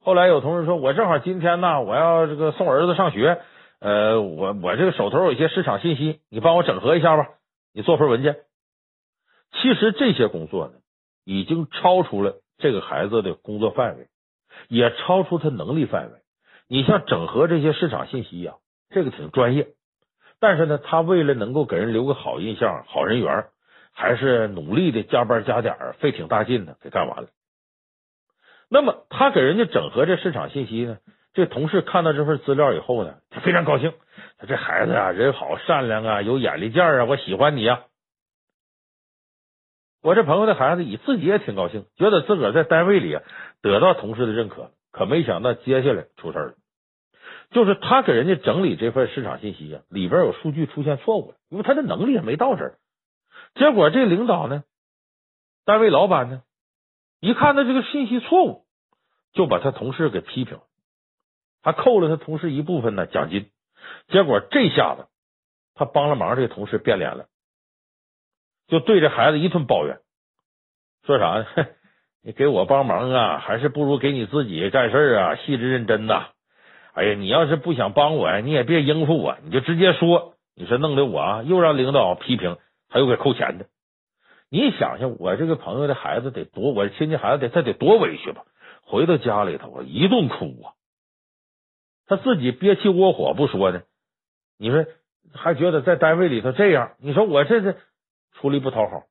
[0.00, 3.40] 后来有同事说：“我正好今天呢，我要这个送儿子上学，
[3.78, 7.28] 呃，我我这个手头有一些市场信息，你帮我整合一下吧，
[7.72, 8.36] 你做份文件。”
[9.52, 10.74] 其实这些工作呢，
[11.24, 14.08] 已经超出了这个孩子的工作范围，
[14.68, 16.18] 也超出他能力范围。
[16.68, 18.54] 你像整合这些市场信息呀，
[18.90, 19.68] 这个挺专业，
[20.40, 23.46] 但是呢，他为了能够给人留个好印象、好人缘。
[24.00, 27.30] 还是努力的加班加点儿，费挺大劲的给干完了。
[28.70, 30.98] 那么他给人家整合这市场信息呢，
[31.34, 33.92] 这同事看到这份资料以后呢，他非常高兴。
[34.38, 37.86] 他这孩子啊，人好善良啊，有眼力见啊，我喜欢你呀。
[40.00, 43.22] 我这朋友的孩子，以自己也挺高兴，觉得自个儿在单位里啊
[43.62, 44.70] 得到同事的认可。
[44.92, 46.54] 可没想到接下来出事了，
[47.50, 52.78] 就是他给人家整理这份市场信息啊，里边有数据出现错误了，因为他的能力还没到这儿。
[53.54, 54.64] 结果这领导呢，
[55.64, 56.42] 单位老板呢，
[57.20, 58.64] 一看到这个信息错误，
[59.32, 60.60] 就把他同事给批评，
[61.62, 63.50] 还扣了他同事一部分的奖金。
[64.08, 65.06] 结果这下子，
[65.74, 67.26] 他帮了忙这个同事变脸了，
[68.68, 70.00] 就对着孩子一顿抱怨，
[71.04, 71.46] 说啥呢？
[72.20, 76.28] 你给我帮忙啊，还是不如给你自己干事啊，细致认真呐。
[76.92, 80.34] 哎呀，你要是不想帮我，你也别应付我，你就直接说。
[80.54, 82.58] 你说弄得我啊，又让领导批评。
[82.88, 83.66] 还有给扣钱的，
[84.50, 88.44] 你想想，我这个朋友的孩子得多，我亲戚孩子得他得多委屈吧？
[88.82, 90.72] 回到家里头，我一顿哭啊！
[92.06, 93.82] 他自己憋气窝火不说呢，
[94.56, 94.86] 你说
[95.34, 97.76] 还觉得在单位里头这样，你说我这这
[98.32, 99.02] 出力不讨好，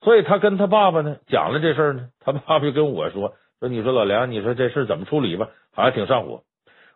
[0.00, 5.50] 所以他跟他爸爸呢讲了这事呢，他爸爸就跟我说说，你说老梁，你说这事怎么处理吧？
[5.72, 6.44] 好像挺上火，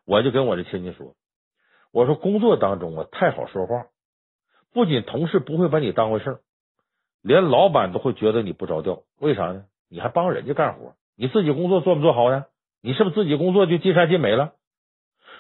[0.07, 1.15] 我就跟我这亲戚说，
[1.93, 3.89] 我说工作当中啊太好说话。
[4.73, 6.41] 不仅同事不会把你当回事儿，
[7.23, 9.03] 连老板都会觉得你不着调。
[9.19, 9.65] 为啥呢？
[9.89, 12.45] 你还帮人家干活，你自己工作做不做好呢？
[12.81, 14.53] 你是不是自己工作就尽善尽美了？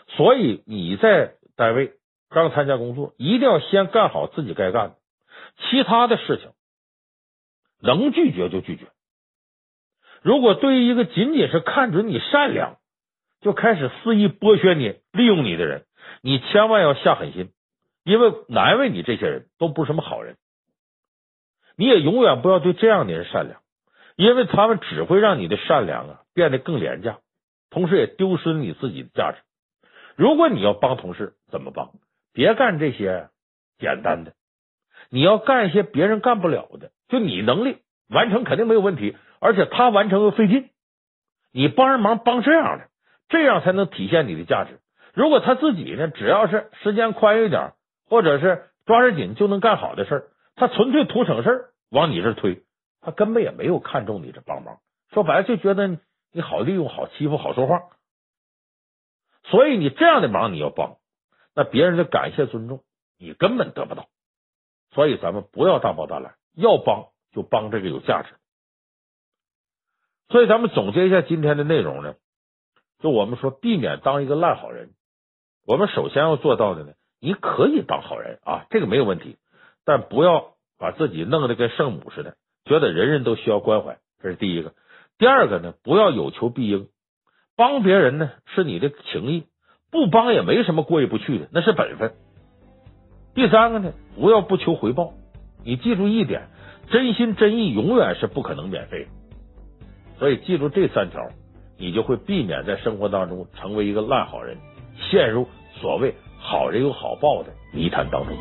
[0.08, 1.92] 所以你在单位
[2.28, 4.96] 刚参加工作，一定要先干好自己该干的，
[5.58, 6.50] 其他的事情
[7.80, 8.86] 能拒绝就拒绝。
[10.22, 12.76] 如果对于一个仅仅是看准你善良
[13.40, 15.86] 就开始肆意剥削你、利用你的人，
[16.20, 17.52] 你千万要下狠心，
[18.04, 20.36] 因为难为你这些人都不是什么好人。
[21.76, 23.60] 你也永远不要对这样的人善良，
[24.16, 27.18] 因为他们只会让你的善良啊变得更廉价，
[27.70, 29.38] 同时也丢失你自己的价值。
[30.16, 31.90] 如果你要帮同事，怎么帮？
[32.32, 33.28] 别干这些
[33.78, 34.34] 简单的，
[35.10, 39.16] 你要干一些别人干不了的，就你能力完成肯定没有问题。
[39.40, 40.68] 而且他完成又费劲，
[41.50, 42.88] 你帮人忙帮这样的，
[43.30, 44.78] 这样才能体现你的价值。
[45.14, 47.72] 如果他自己呢，只要是时间宽裕点，
[48.10, 52.64] 或者是抓着紧就能干好的事儿，他纯粹图省事往你这推，
[53.00, 54.80] 他根本也没有看中你这帮忙。
[55.12, 55.86] 说白了，就觉得
[56.32, 57.80] 你好利用、好欺负、好说话。
[59.44, 60.96] 所以你这样的忙你要帮，
[61.54, 62.82] 那别人的感谢尊重
[63.16, 64.08] 你根本得不到。
[64.92, 68.34] 所以咱们不要大包大揽，要帮就帮这个有价值。
[70.28, 72.14] 所以，咱们总结一下今天的内容呢，
[72.98, 74.90] 就我们说避免当一个烂好人。
[75.66, 79.36] 我们首先要做到的呢，你可以当好人啊，这个没有问题，
[79.84, 83.98] 但不要把自己弄得跟圣母似的，觉得人人都需要关怀。
[84.22, 84.72] 这是第一个。
[85.18, 86.88] 第二个呢，不要有求必应，
[87.56, 89.44] 帮别人呢是你的情谊，
[89.90, 92.14] 不帮也没什么过意不去的，那是本分。
[93.34, 95.12] 第三个呢，不要不求回报。
[95.62, 96.48] 你记住一点，
[96.90, 99.10] 真心真意永远是不可能免费的。
[100.18, 101.28] 所以记住这三条，
[101.78, 104.56] 你就会避免在生活当中成为一个烂好人，
[105.10, 105.46] 陷入
[105.80, 108.34] 所谓好人有好报的泥潭当中。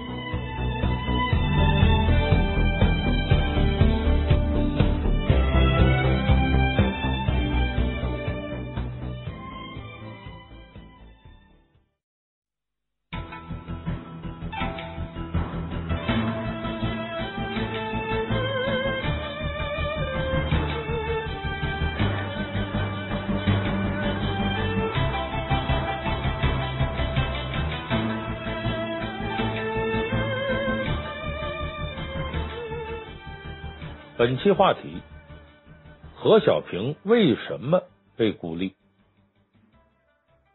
[34.39, 35.02] 期话题：
[36.15, 37.84] 何小平为什么
[38.15, 38.73] 被孤立？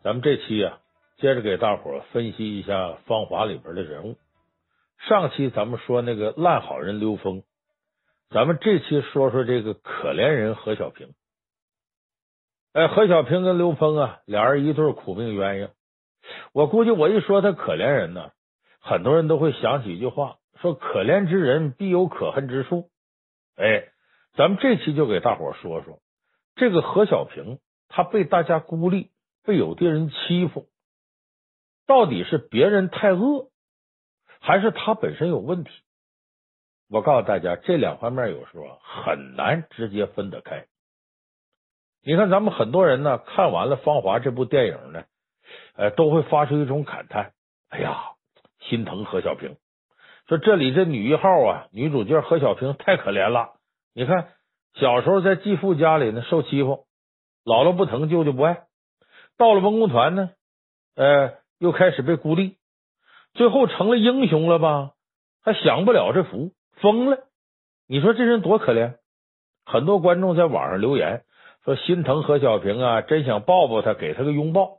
[0.03, 0.79] 咱们这期啊，
[1.18, 2.73] 接着给大伙分析一下
[3.05, 4.16] 《芳华》里边的人物。
[5.07, 7.42] 上期咱们说那个烂好人刘峰，
[8.31, 11.09] 咱们这期说说这个可怜人何小平。
[12.73, 15.68] 哎，何小平跟刘峰啊，俩人一对苦命鸳鸯。
[16.55, 18.31] 我估计我一说他可怜人呢，
[18.81, 22.88] 很多人都会想起一句话，说可怜之人必有可恨之处。
[23.56, 23.88] 哎，
[24.34, 26.00] 咱们这期就给大伙说说
[26.56, 29.10] 这个何小平，他被大家孤立，
[29.44, 30.68] 被有的人欺负，
[31.86, 33.50] 到底是别人太恶，
[34.40, 35.70] 还是他本身有问题？
[36.88, 40.66] 我告诉大家，这两方面有时候很难直接分得开。
[42.02, 45.04] 你看，咱们很多人呢，看完了《芳华》这部电影呢，
[45.74, 47.32] 呃，都会发出一种感叹：
[47.70, 48.12] 哎呀，
[48.60, 49.56] 心疼何小平。
[50.26, 53.54] 说这里这女一号啊，女主角何小平太可怜了。
[53.92, 54.28] 你看
[54.74, 56.87] 小时候在继父家里呢受欺负，
[57.44, 58.64] 姥姥不疼，舅舅不爱。
[59.37, 60.30] 到了文工团呢，
[60.96, 62.56] 呃，又开始被孤立，
[63.34, 64.92] 最后成了英雄了吧？
[65.42, 67.18] 还享不了这福，疯了。
[67.87, 68.96] 你说这人多可怜？
[69.66, 71.24] 很多观众在网上留言
[71.64, 74.78] 说心疼何小平啊，真想抱抱他，给他个拥抱。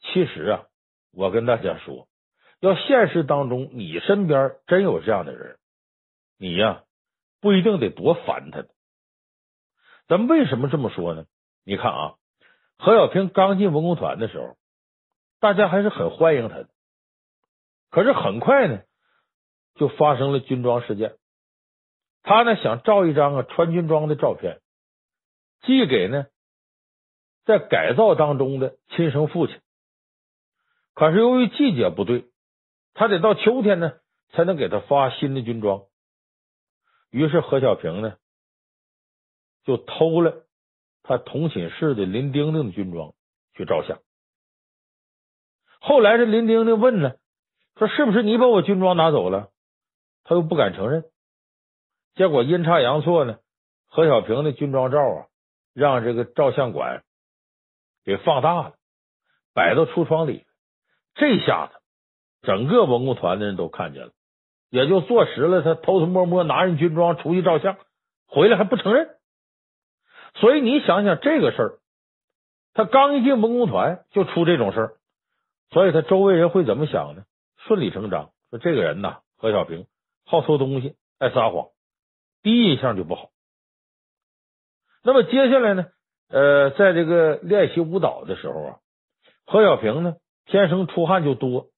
[0.00, 0.64] 其实啊，
[1.14, 2.06] 我跟大家说。
[2.60, 5.58] 要现实当中，你身边真有这样的人，
[6.38, 6.82] 你呀
[7.40, 8.64] 不一定得多烦他。
[10.08, 11.26] 咱们为什么这么说呢？
[11.64, 12.14] 你看啊，
[12.76, 14.56] 何小平刚进文工团的时候，
[15.38, 16.68] 大家还是很欢迎他的。
[17.90, 18.82] 可是很快呢，
[19.76, 21.16] 就发生了军装事件。
[22.24, 24.60] 他呢想照一张啊穿军装的照片，
[25.62, 26.26] 寄给呢
[27.44, 29.60] 在改造当中的亲生父亲。
[30.94, 32.24] 可是由于季节不对。
[32.98, 33.92] 他得到秋天呢，
[34.30, 35.84] 才能给他发新的军装。
[37.10, 38.16] 于是何小平呢，
[39.62, 40.44] 就偷了
[41.04, 43.14] 他同寝室的林丁丁的军装
[43.54, 44.00] 去照相。
[45.78, 47.14] 后来这林丁丁问呢，
[47.76, 49.52] 说是不是你把我军装拿走了？
[50.24, 51.04] 他又不敢承认。
[52.16, 53.38] 结果阴差阳错呢，
[53.86, 55.26] 何小平的军装照啊，
[55.72, 57.04] 让这个照相馆
[58.04, 58.74] 给放大了，
[59.54, 60.44] 摆到橱窗里。
[61.14, 61.77] 这下子。
[62.42, 64.12] 整个文工团的人都看见了，
[64.70, 67.76] 也就坐实了他偷偷摸摸拿人军装出去照相，
[68.26, 69.10] 回来还不承认。
[70.34, 71.78] 所以你想想这个事儿，
[72.74, 74.92] 他刚一进文工团就出这种事儿，
[75.70, 77.24] 所以他周围人会怎么想呢？
[77.56, 79.86] 顺理成章，说这个人呐，何小平
[80.24, 81.68] 好偷东西，爱撒谎，
[82.42, 83.30] 第一印象就不好。
[85.02, 85.86] 那么接下来呢？
[86.28, 88.76] 呃，在这个练习舞蹈的时候啊，
[89.46, 91.68] 何小平呢，天生出汗就多，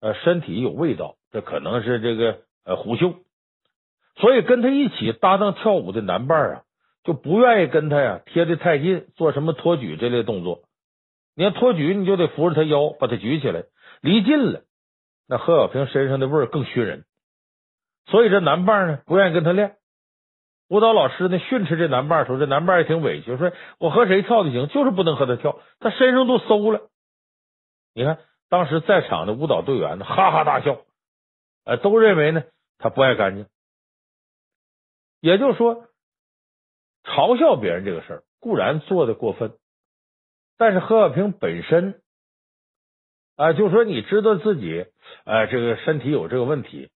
[0.00, 3.14] 呃，身体有味道，这可能是这个呃狐臭，
[4.16, 6.62] 所以跟他一起搭档跳舞的男伴啊，
[7.04, 10.62] 就不愿意跟他呀贴的太近，做什么托举这类动作。
[11.34, 13.64] 你要托举，你就得扶着他腰，把他举起来，
[14.00, 14.62] 离近了。
[15.28, 17.04] 那何小平身上的味儿更熏人，
[18.06, 19.76] 所以这男伴呢不愿意跟他练。
[20.68, 26.88] 舞蹈老师呢训斥这男伴说：“这男伴也挺委屈，说我和谁跳都行，就是不能和他跳，他身上都馊了。”
[27.94, 30.80] 你看当时在场的舞蹈队员呢哈哈大笑，
[31.64, 32.44] 呃，都认为呢
[32.78, 33.46] 他不爱干净。
[35.20, 35.86] 也就是说，
[37.04, 39.58] 嘲笑别人这个事儿固然做的过分，
[40.56, 42.02] 但是何小平本身。
[43.36, 44.86] 啊，就说你知道自己，
[45.24, 46.90] 哎，这个身体有这个问题，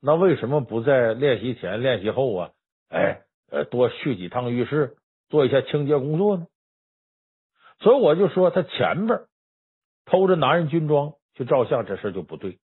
[0.00, 2.50] 那为什么不在练习前、练习后啊，
[2.88, 4.96] 哎，呃，多去几趟浴室，
[5.28, 6.46] 做一下清洁工作呢？
[7.80, 9.26] 所以我就说，他前边
[10.14, 12.58] 偷着拿人军装去照相，这事就不对。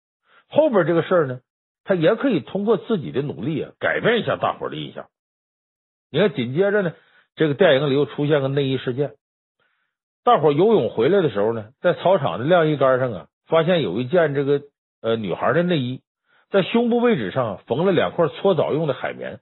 [0.49, 1.39] 后边这个事儿呢，
[1.83, 5.07] 他也可以通过自己的努力啊，改变一下大伙的印象。
[6.11, 6.93] 你看，紧接着呢，
[7.35, 9.13] 这个电影里又出现个内衣事件。
[10.23, 14.61] 大伙游泳回来的时候呢，在操场的晾衣杆上啊，发现有一件这个
[15.01, 16.03] 呃女孩的内衣，
[16.51, 19.39] 在胸部位置上缝了两块搓澡用的海绵。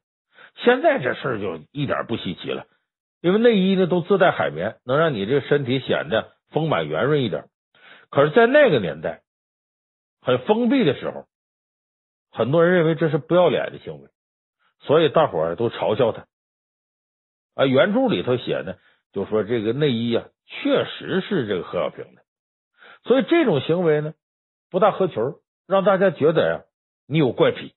[0.64, 2.68] 现在这事儿就一点不稀奇了，
[3.20, 7.44] 因为内衣呢都自带海绵，能让你这个身体显得丰满圆润一点。
[8.10, 9.22] 可是，在那个年代
[10.22, 11.26] 很封闭的时候，
[12.32, 14.10] 很多人认为这是不要脸的行为，
[14.80, 16.28] 所以大伙儿都嘲笑他。
[17.56, 18.76] 啊，原著里头写呢，
[19.12, 20.28] 就说这个内衣啊。
[20.50, 22.22] 确实是这个何小平的，
[23.04, 24.14] 所以这种行为呢
[24.70, 25.22] 不大合群，
[25.68, 26.64] 让大家觉得呀
[27.06, 27.76] 你有怪癖。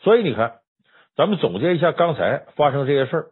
[0.00, 0.60] 所以你看，
[1.16, 3.30] 咱们总结一下刚才发生这些事儿，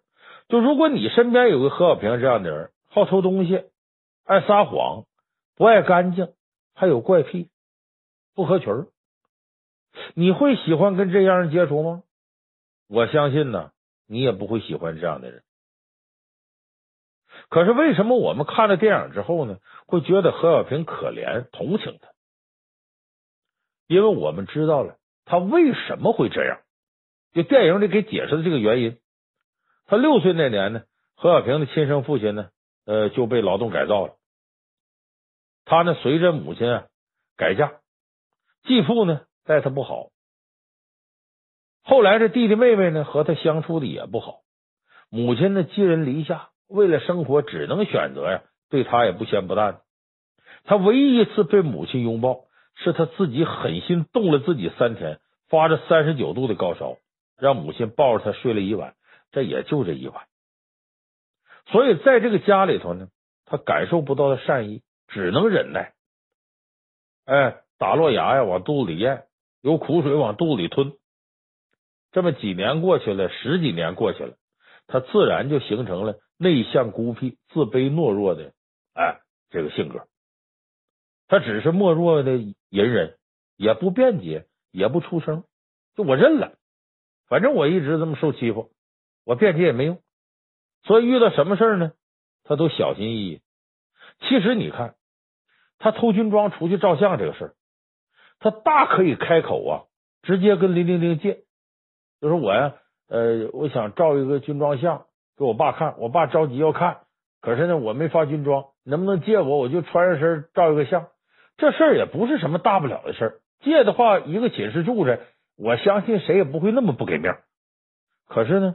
[0.49, 3.63] 就如果你身边有个何小平这样的人，好偷东西，
[4.25, 5.05] 爱撒谎，
[5.61, 6.33] 不爱干净，
[6.73, 7.51] 还有怪癖，
[8.35, 8.87] 不合群，
[10.15, 12.03] 你会喜欢跟这样人接触吗？
[12.89, 13.71] 我相信呢，
[14.07, 15.43] 你也不会喜欢这样的人。
[17.51, 22.09] 可是为什么我们看了电影之后呢，会觉得何小平可怜、同情他？
[23.87, 24.97] 因为我们知道了
[25.27, 26.63] 他为什么会这样。
[27.35, 28.99] 就电影里给解释的这个原因，
[29.85, 30.85] 他六岁那年呢，
[31.17, 32.49] 何小平的亲生父亲呢，
[32.87, 34.17] 呃，就被劳动改造了。
[35.71, 36.67] 他呢，随着母亲
[37.37, 37.75] 改嫁，
[38.65, 40.09] 继父呢待他不好。
[41.85, 44.41] 后来这弟弟妹妹呢和他相处的也不好，
[45.11, 46.49] 母亲呢寄人篱下。
[46.67, 49.83] 为了生活，只能选择呀，对他也不咸不淡。
[50.65, 56.97] 他唯一一次被母亲拥抱，是他自己狠心冻了自己三天，发着三十九度的高烧，
[57.39, 58.97] 让母亲抱着他睡了一晚。
[59.31, 60.25] 这也就这一晚。
[61.67, 63.07] 所以在这个家里头呢，
[63.47, 65.93] 他感受不到的善意，只能忍耐。
[67.27, 69.27] 哎，打落牙呀，往肚子里咽，
[69.61, 70.95] 有苦水往肚子里吞。
[72.13, 74.37] 这么几年过去了，十几年过去了，
[74.87, 76.19] 他自然就形成了。
[76.43, 78.55] 内向、孤僻、自卑、懦弱的，
[78.95, 79.21] 哎，
[79.51, 80.09] 这个性格，
[81.29, 83.19] 他只是懦弱的隐忍，
[83.57, 85.45] 也不辩解，也不出声，
[85.95, 86.57] 就我认了，
[87.29, 88.73] 反正我一直这么受欺负，
[89.27, 90.01] 我辩解也没用，
[90.85, 91.93] 所以遇到什么事儿呢，
[92.43, 93.43] 他都小心翼翼。
[94.21, 94.95] 其实你看，
[95.81, 97.55] 他偷军装出去照相这个事儿，
[98.39, 99.83] 他大可以开口啊，
[100.23, 101.41] 直接跟林玲玲借，
[102.21, 102.75] 就说我呀，
[103.09, 105.07] 呃，我想照一个军装相。
[105.37, 106.99] 给我爸看，我爸着急要看，
[107.41, 109.57] 可是呢，我没发军装，能不能借我？
[109.57, 111.09] 我就穿上身照一个相。
[111.57, 115.19] 这事儿也不是什么大不了的事儿，借的话，一个寝室住着，
[115.57, 117.39] 我相信谁也不会那么不给面。
[118.29, 118.75] 可是呢，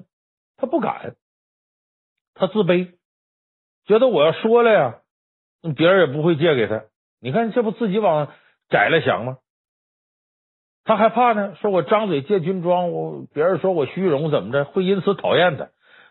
[0.58, 1.16] 他不敢，
[2.34, 2.94] 他自卑，
[3.86, 5.02] 觉得我要说了呀，
[5.78, 6.86] 别人也不会借给他。
[7.26, 8.32] 你看，这不自己往
[8.70, 9.40] 窄了想吗？
[10.84, 15.70] 他还怕呢，说我张嘴借军装，我别人说我虚荣怎么着，会因此讨厌他。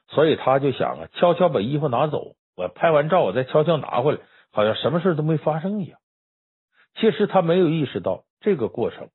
[0.09, 4.19] 所以他就想啊，悄悄把衣服拿走，我拍完照，我再悄悄拿回来，
[4.51, 6.01] 好像什么事都没发生一样。
[6.97, 9.11] 其实他没有意识到这个过程，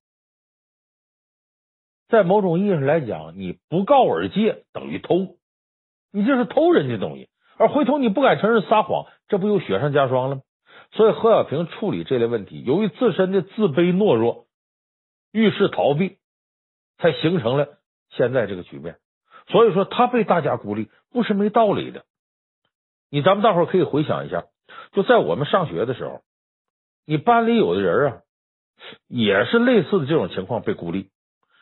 [2.08, 5.36] 在某种意义上来讲，你不告而借等于偷，
[6.14, 7.28] 你这是偷人家东西，
[7.58, 10.42] 而回头你不敢承认撒谎，这不又雪上加霜了吗？
[10.92, 14.48] 所以何小平处理这类问题，由于自身的自卑懦弱，
[15.32, 16.18] 遇事逃避，
[16.98, 17.68] 才形成了
[18.10, 18.98] 现在这个局面。
[19.48, 22.06] 所以说他被大家孤立不是没道理的。
[23.10, 24.46] 你咱们大伙可以回想一下，
[24.92, 26.22] 就在我们上学的时候，
[27.06, 28.22] 你班里有的人啊，
[29.08, 31.10] 也是类似的这种情况被孤立。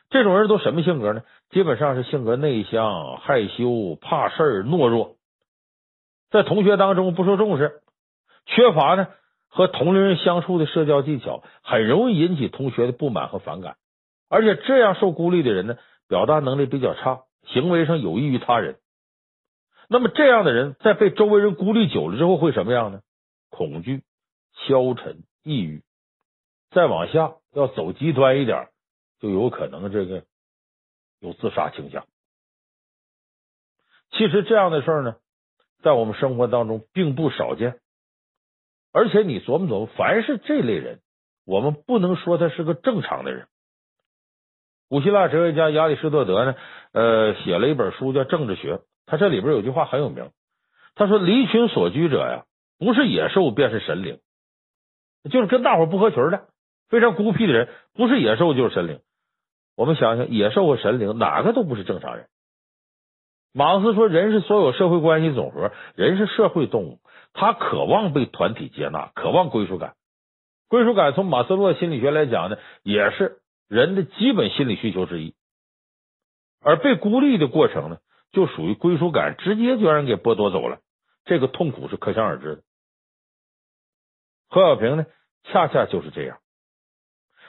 [0.09, 1.23] 这种人都什么性格呢？
[1.49, 5.17] 基本上是性格内向、害羞、怕事儿、懦弱，
[6.29, 7.81] 在同学当中不受重视，
[8.47, 9.07] 缺乏呢
[9.47, 13.77] 和同龄人相处的社交技巧，很容易引起同学的不满和反感。
[14.27, 15.77] 而且这样受孤立的人呢，
[16.07, 18.79] 表达能力比较差，行为上有益于他人。
[19.87, 23.01] 那么这样的人在被周围人孤立久了之后会什么样呢？
[23.49, 24.01] 恐惧、
[24.67, 25.83] 消沉、抑郁。
[26.71, 28.69] 再往下要走极端一点。
[29.19, 30.25] 就有可能这个
[31.19, 32.05] 有自杀倾向。
[34.11, 35.15] 其实这样的事儿呢，
[35.81, 37.79] 在我们生活当中并不少见。
[38.97, 41.01] 而且你琢磨琢磨，凡是这类人，
[41.45, 43.45] 我们不能说他是个正常的人。
[44.89, 46.55] 古希腊哲学家亚里士多德呢，
[46.93, 50.31] 呃，写了一本书叫《政治学》，他这里边有句话很有名，
[50.95, 52.45] 他说：“离群所居者呀，
[52.79, 54.17] 不是野兽便是神灵，
[55.29, 56.47] 就是跟大伙不合群的，
[56.89, 58.99] 非常孤僻的人，不是野兽就是神灵。”
[59.77, 62.25] 我们想想，野兽和神灵哪个都不是正常人。
[63.53, 66.99] 马克思说，人是所有社会关系总和，人是社会动物，
[67.33, 69.95] 他渴望被团体接纳，渴望归属感。
[70.67, 75.33] 归属感从马斯洛心理学来讲呢，也是人的基本心理需求之一。
[76.61, 77.97] 而被孤立的过程呢，
[78.31, 80.79] 就属于归属感直接就让人给剥夺走了，
[81.25, 82.61] 这个痛苦是可想而知的。
[84.49, 85.05] 何小平呢，
[85.45, 86.39] 恰恰就是这样。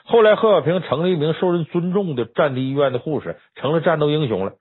[0.05, 4.53] 后来，贺小平成了一名受人尊重的战地医院的护士，成了战斗英雄了，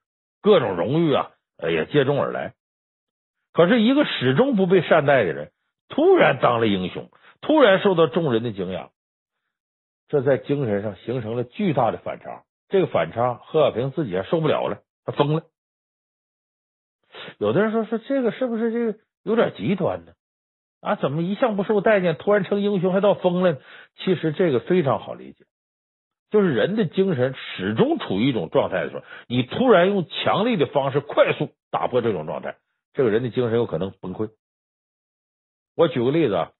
[0.42, 2.54] 各种荣誉啊，也接踵而来。
[3.52, 5.50] 可是，一个始终不被善待的人，
[5.88, 7.10] 突然当了英雄，
[7.40, 8.90] 突然受到众人的敬仰，
[10.08, 12.44] 这在精神上形成了巨大的反差。
[12.68, 15.42] 这个反差，贺小平自己还受不了了，他疯了。
[17.38, 20.12] 有的人说说这个是不是这个有点极端呢？
[20.80, 23.58] 啊，怎么一向不受待见，突然成英雄还到疯了？
[23.96, 25.46] 其实这个非常好理解，
[26.30, 32.56] 就是人的精神始终处于一种状态的时候，你突然用强力的方式快速打破这种状态，
[32.92, 34.30] 这个人的精神有可能崩溃。
[35.74, 36.52] 我举个例子啊，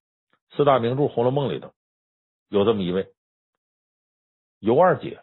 [0.57, 1.73] 四大名著《红楼梦》里头
[2.49, 3.09] 有这么一位
[4.59, 5.21] 尤二姐，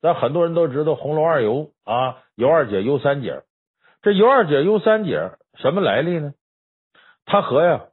[0.00, 3.42] 咱很多人都知道红楼二尤啊，尤二姐、尤三姐。
[4.00, 6.34] 这尤二姐、尤三姐什么来历呢？
[7.24, 7.84] 他和呀，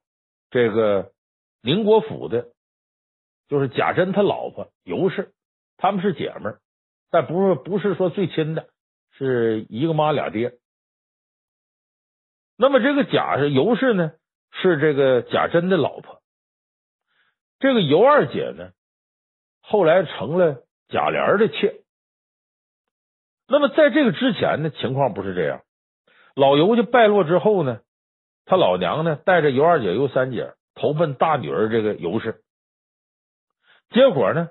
[0.49, 1.11] 这个
[1.61, 2.47] 宁国府的，
[3.49, 5.33] 就是贾珍他老婆尤氏，
[5.75, 6.59] 他们是姐们儿，
[7.11, 8.69] 但不是不是说最亲的，
[9.11, 10.53] 是一个妈俩爹。
[12.55, 14.13] 那么这个贾是尤氏呢，
[14.51, 16.21] 是这个贾珍的老婆。
[17.59, 18.71] 这个尤二姐呢，
[19.61, 21.81] 后来成了贾琏的妾。
[23.47, 25.63] 那么在这个之前呢，情况不是这样，
[26.35, 27.81] 老尤家败落之后呢。
[28.45, 32.41] 他老娘呢，带着尤二姐、尤三姐投奔大女儿这个尤氏，
[33.89, 34.49] 结果呢，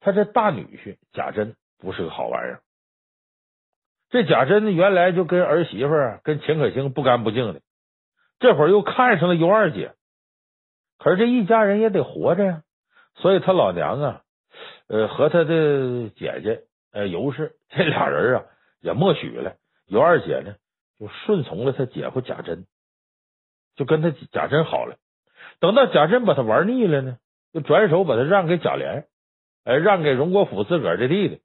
[0.00, 2.62] 他这大女婿贾珍不是个好玩意儿。
[4.10, 7.60] 这贾珍呢，原来就跟儿媳妇儿跟秦可卿不干不净的，
[8.40, 9.94] 这会儿又看上了尤二姐，
[10.98, 12.62] 可是这一家人也得活着呀，
[13.14, 14.22] 所以他老娘啊，
[14.88, 18.44] 呃，和他的姐姐呃尤氏 这俩人啊
[18.80, 20.56] 也默许了，尤二姐呢
[20.98, 22.66] 就顺从了他姐夫贾珍。
[23.74, 24.98] 就跟他贾珍好了，
[25.58, 27.16] 等到贾珍把他玩腻了呢，
[27.52, 29.04] 就转手把他让给贾琏，
[29.64, 31.40] 哎，让给荣国府自个儿的弟弟。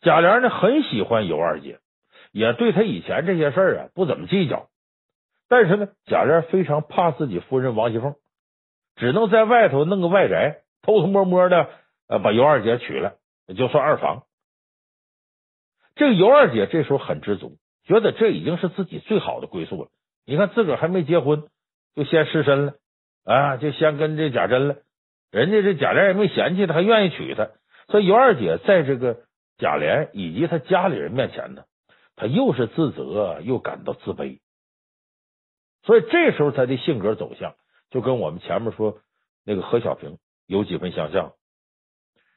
[0.00, 1.80] 贾琏呢很喜欢尤二姐，
[2.32, 4.68] 也对他以前这些事儿啊不怎么计较。
[5.48, 8.14] 但是呢，贾琏非常怕自己夫人王熙凤，
[8.96, 11.68] 只能在外头弄个外宅，偷偷摸摸的
[12.06, 13.16] 呃把尤二姐娶了，
[13.56, 14.24] 就算二房。
[15.96, 19.88] 这个尤二姐这时候很知足，觉得这已经是自己最好的归宿了。
[20.26, 21.48] 你看自个儿还没结婚，
[21.96, 22.74] 就先失身了
[23.24, 23.56] 啊！
[23.56, 24.76] 就先跟这贾珍了，
[25.30, 27.50] 人家这贾琏也没嫌弃他，还愿意娶她。
[27.88, 29.20] 所以尤二姐在这个
[29.58, 31.64] 贾琏以及他家里人面前呢，
[32.16, 34.40] 她又是自责又感到自卑。
[35.82, 37.54] 所以这时候他的性格走向
[37.90, 38.98] 就跟我们前面说
[39.44, 41.32] 那个何小平有几分相像。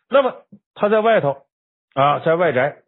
[0.09, 1.45] 那么他在外头
[1.93, 2.83] 啊，在外宅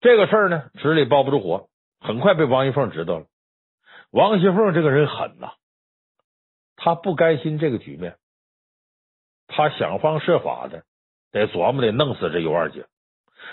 [0.00, 1.68] 这个事儿呢，纸里包不住火，
[2.00, 3.26] 很快被王熙凤知道了。
[4.10, 5.52] 王熙凤这个人狠呐，
[6.76, 8.16] 她不甘心这个局面，
[9.50, 10.84] 他想方设法的
[11.32, 12.86] 得琢磨得弄死这尤二姐。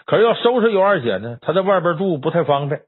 [0.06, 2.84] 可是要收拾尤二姐呢，他在外边住不太方便。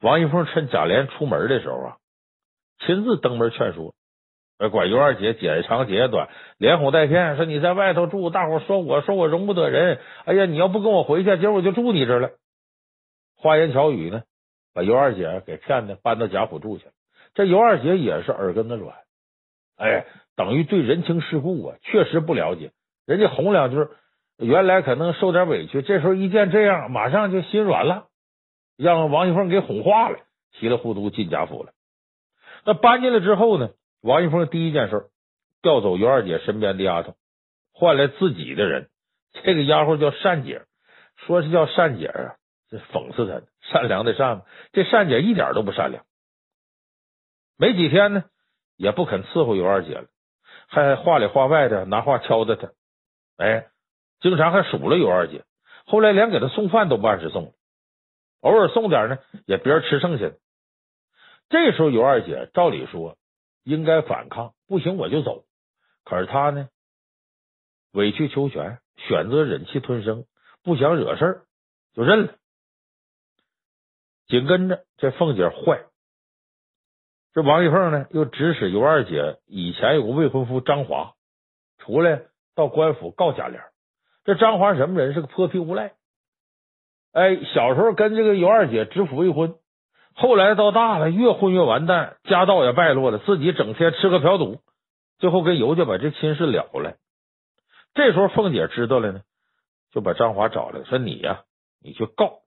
[0.00, 1.96] 王熙凤趁贾琏出门的时候啊，
[2.84, 3.94] 亲自登门劝说，
[4.70, 6.28] 管尤二姐姐长姐短，
[6.58, 10.00] 连哄带骗，说你在外头住，大伙说我说我容不得人。
[10.24, 12.30] 哎呀，你要不跟我回去，今儿我就住你这儿了。
[13.36, 14.22] 花言巧语呢，
[14.74, 16.86] 把尤二姐给骗的搬到贾府住去。
[17.34, 18.96] 这尤二姐也是耳根子软，
[19.76, 20.06] 哎，
[20.36, 22.72] 等于对人情世故啊，确实不了解。
[23.06, 23.88] 人家哄两句，
[24.38, 28.06] 原来可能受点委屈，这时候一见这样，马上就心软了，
[28.76, 30.18] 让王熙凤给哄化了，
[30.52, 31.72] 稀里糊涂进贾府了。
[32.64, 33.70] 那搬进来之后呢，
[34.02, 35.10] 王熙凤第一件事
[35.62, 37.16] 调走尤二姐身边的丫头，
[37.72, 38.88] 换来自己的人。
[39.44, 40.62] 这个丫鬟叫善姐，
[41.16, 42.36] 说是叫善姐啊，
[42.68, 44.42] 这讽刺她善良的善，
[44.72, 46.04] 这善姐一点都不善良。
[47.56, 48.24] 没几天呢，
[48.82, 50.08] 也不肯伺候尤二姐了，
[50.66, 52.72] 还话里话外的拿话敲打她。
[53.36, 53.68] 哎，
[54.18, 55.44] 经常还数落尤二姐。
[55.86, 57.54] 后来连给她送饭都不按时送，
[58.40, 60.36] 偶尔送点呢，也别人吃剩下的。
[61.48, 63.16] 这时候尤二姐照理说
[63.62, 65.44] 应该反抗，不行我就走。
[66.02, 66.68] 可是她呢，
[67.92, 70.24] 委曲求全，选择忍气吞声，
[70.64, 71.42] 不想惹事儿，
[71.94, 72.34] 就认了。
[74.26, 75.84] 紧跟着这凤姐坏，
[77.34, 81.14] 这王玉凤呢又指使尤二姐以前有个未婚夫张华
[81.78, 82.22] 出来
[82.54, 83.60] 到官府告贾琏。
[84.24, 85.14] 这张华什么人？
[85.14, 85.94] 是个泼皮无赖。
[87.12, 89.56] 哎，小时候跟这个尤二姐指腹为婚，
[90.14, 94.60] 后来到大了越混越完蛋，家道也败落了，自己整天吃喝嫖赌，
[95.18, 96.96] 最后跟尤家把这亲事了了。
[97.94, 99.22] 这时候凤姐知道了呢，
[99.90, 101.44] 就把张华找来，说你呀、
[101.82, 102.40] 你去告，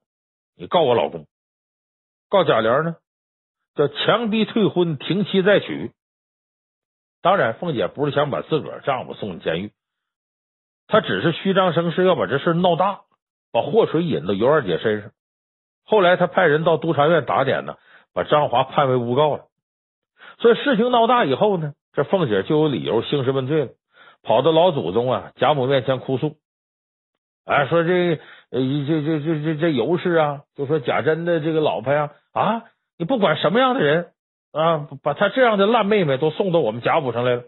[0.56, 1.26] 你告我老公，
[2.28, 2.96] 告贾琏呢，
[3.76, 5.92] 叫强逼退婚，停妻再娶。
[7.22, 9.72] 当然，凤姐不是想把自个儿丈夫送进监狱，
[10.88, 13.02] 她只是虚张声势，要把这事闹大，
[13.52, 15.12] 把祸水引到尤二姐身上。
[15.84, 17.76] 后来，她派人到督察院打点呢，
[18.12, 19.44] 把张华判为诬告了。
[20.38, 23.70] 所以事情闹大以后呢，这凤姐就有理由兴师问罪了。
[24.22, 26.36] 跑到老祖宗啊贾母面前哭诉，
[27.44, 28.16] 哎，说这
[28.50, 32.64] 这这这这这尤氏啊，就说贾珍的这个老婆呀啊，
[32.98, 34.12] 你不管什么样的人
[34.52, 37.44] 啊，把他这样的烂妹妹都送到我们贾府上来了。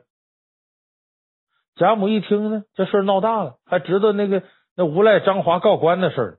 [1.77, 4.43] 贾母一听呢，这事闹大了，还知道那个
[4.77, 6.39] 那无赖张华告官的事儿。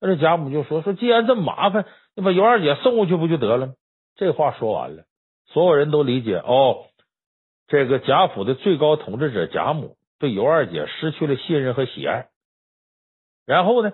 [0.00, 3.74] 那这贾母就说说，既然这么麻烦，你把尤二姐送过去不就得了？
[4.16, 5.04] 这话说完了，
[5.46, 6.86] 所有人都理解哦。
[7.68, 12.28] 这个贾府的最高统治者贾母对尤二姐失去了信任和喜爱，
[13.44, 13.92] 然后呢，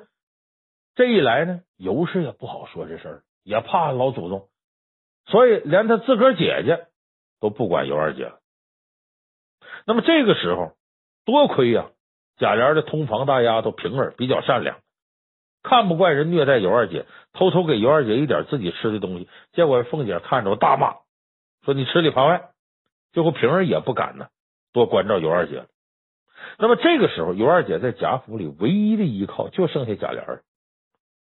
[0.94, 4.48] 这一来呢，尤氏也不好说这事儿，也怕老祖宗，
[5.26, 6.86] 所以连他自个儿姐姐
[7.40, 8.32] 都不管尤二姐。
[9.86, 10.72] 那么这个时候，
[11.24, 11.90] 多亏呀，
[12.36, 14.78] 贾琏的通房大丫头平儿比较善良，
[15.62, 20.96] 看不惯人虐待尤二姐，偷偷给尤二姐一点自己吃的东西，结果凤姐看着大骂，
[21.64, 22.50] 说你吃里扒外。
[23.12, 24.28] 最后平儿也不敢呢，
[24.72, 25.66] 多关照尤二姐。
[26.58, 30.40] 那么这个时候，尤二姐在贾府里唯一的依靠就剩下贾琏。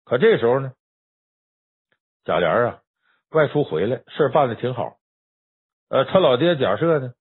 [0.04, 0.72] 可这时候呢，
[2.24, 2.80] 贾琏啊
[3.30, 4.96] 外出回来，事办的挺好。
[5.88, 7.12] 呃，他老爹贾赦呢，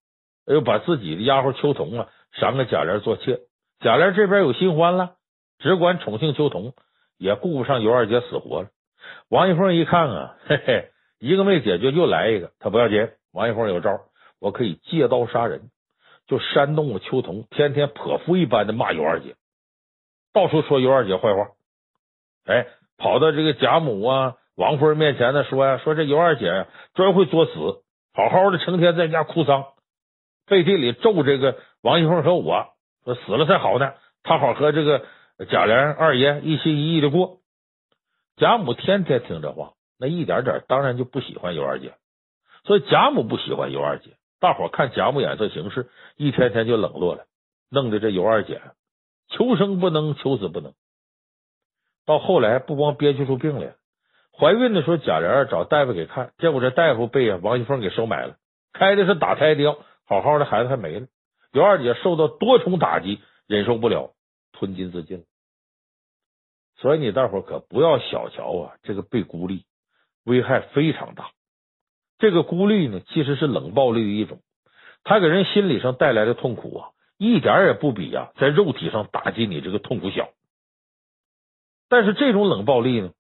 [0.45, 3.39] 又把自己的丫鬟秋桐啊赏给贾琏做妾。
[3.79, 5.15] 贾琏这边有新欢了，
[5.59, 6.73] 只管宠幸秋桐，
[7.17, 8.69] 也顾不上尤二姐死活了。
[9.29, 13.09] 王一凤一看啊，嘿嘿，一个没解决，又来一个，他不要紧。
[13.31, 14.01] 王一凤有招。
[14.39, 15.69] 我可以借刀杀人，
[16.25, 19.35] 就煽动了秋桐，天天泼妇一般的骂尤二姐，
[20.33, 21.49] 到处说尤二姐坏话。
[22.45, 27.53] 哎，跑到这个贾母啊、王夫人面前呢，说呀，说这尤二姐呀，专会作死，
[28.13, 29.67] 好好的成天在家哭丧，
[30.47, 32.67] 背地里咒这个王熙凤和我，
[33.05, 35.05] 说死了才好呢，他好和这个
[35.49, 37.37] 贾琏二爷一心一意的过。
[38.35, 41.93] 贾母天天听这话，那一点点当然就不喜欢尤二姐，
[42.65, 44.17] 所以贾母不喜欢尤二姐。
[44.41, 47.23] 大伙看贾母眼色行事，一天天就冷落了，
[47.71, 48.61] 弄得这尤二姐
[49.29, 50.73] 求生不能，求死不能。
[52.05, 53.75] 到后来不光憋屈出病来，
[54.39, 58.37] 怀孕的时候贾琏找大夫给看，结果这大夫被王熙凤给收买了，
[58.71, 61.07] 开的是打胎的药，好好的孩子还没了。
[61.51, 64.13] 尤二姐受到多重打击，忍受不了，
[64.53, 65.25] 吞金自尽。
[66.77, 69.65] 所以你大伙可不要小瞧啊，这个被孤立，
[70.23, 71.31] 危害非常大。
[72.17, 74.39] 这个孤立呢，其实是冷暴力的一种，
[75.03, 80.29] 它给人心理上带来的痛苦啊，一点也不比啊，在肉体上打击你这个痛苦小。
[81.89, 83.11] 但是这种冷暴力呢，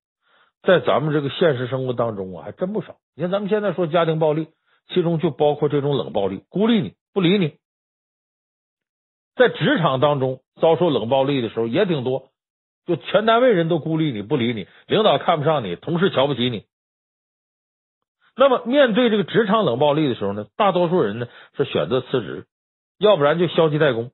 [0.61, 2.97] 在咱们这个现实生活当中啊，还真不少。
[3.15, 4.47] 你看，咱们现在说家庭暴力，
[4.89, 7.57] 其中就包括这种冷暴力，孤立你不理你。
[9.35, 12.29] 在职场当中遭受冷暴力的时候也挺多，
[12.85, 16.65] 就全单位人都孤立你不理你，领导看不上你，同事瞧不起你。
[18.35, 22.47] 那么，面对这个职场冷暴力的时候呢，大多数人呢是选择辞职，
[22.97, 24.11] 要不然就消极怠工。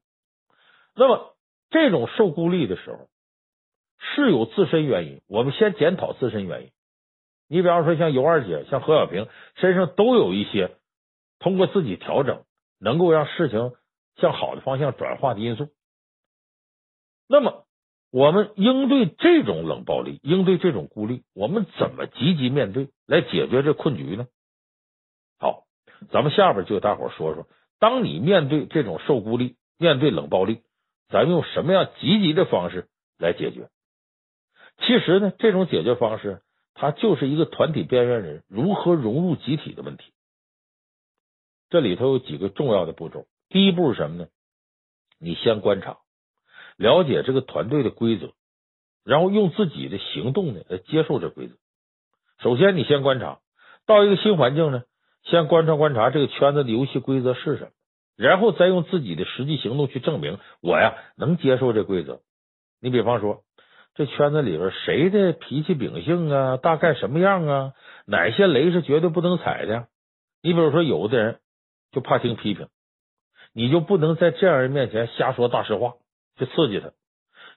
[0.96, 1.36] 那么，
[1.70, 3.08] 这种受孤立的时候
[4.14, 6.72] 是有自身原因，我们先检讨自身原因。
[7.48, 10.78] 你比方说，像尤二姐、像何小平身上都有一些
[11.40, 12.44] 通过自己调整，
[12.80, 13.74] 能够让事情
[14.18, 15.70] 向好的方向转化的因素。
[17.28, 17.66] 那么，
[18.12, 24.28] 我们应对这种冷暴力，应对这种孤立，我们怎么积极面对，来解决这困局呢？
[25.40, 25.66] 好，
[26.12, 27.48] 咱们下边就给大伙说说，
[27.80, 30.62] 当你面对这种受孤立，面对冷暴力，
[31.10, 32.88] 咱用什么样积极的方式
[33.20, 33.70] 来解决？
[34.78, 36.42] 其实呢，这种解决方式，
[36.74, 40.12] 它就是一个团体边缘人如何融入集体的问题。
[41.70, 43.26] 这里头有几个重要的步骤。
[43.50, 44.28] 第一步是什么呢？
[45.18, 45.98] 你先观察，
[46.76, 48.34] 了解这个团队的规则，
[49.04, 51.56] 然后用自己的行动呢来接受这规则。
[52.40, 53.40] 首先，你先观察，
[53.88, 54.84] 到一个新环境呢，
[55.24, 57.72] 先观察观察这个圈子的游戏规则是什么，
[58.18, 62.20] 然后再用自己的实际行动去证明我呀能接受这规则。
[62.82, 63.45] 你比方说。
[63.96, 66.58] 这圈子里边谁的脾气秉性啊？
[66.58, 67.74] 大概什么样啊？
[68.06, 69.88] 哪些雷是绝对不能踩的？
[70.42, 71.40] 你比如说，有的人
[71.92, 72.68] 就怕听批评，
[73.54, 75.94] 你就不能在这样人面前瞎说大实话，
[76.38, 76.92] 去刺激他。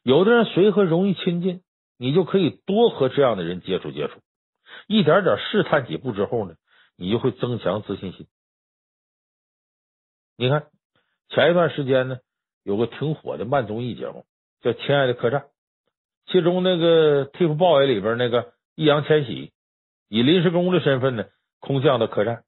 [0.05, 1.61] 有的人随和容易亲近，
[1.99, 4.20] 你就可以多和这样的人接触接触，
[4.86, 6.55] 一点点试探几步之后呢，
[6.97, 8.28] 你就会增强自信心。
[10.36, 10.68] 你看，
[11.30, 12.18] 前一段时间呢，
[12.62, 14.24] 有个挺火的慢综艺节目，
[14.62, 15.41] 叫《亲爱的客栈》。
[16.31, 19.53] 其中那个 TFBOYS 里边那个易烊千玺
[20.09, 21.24] 以临时工的身份呢，
[21.61, 22.43] 空降到客栈。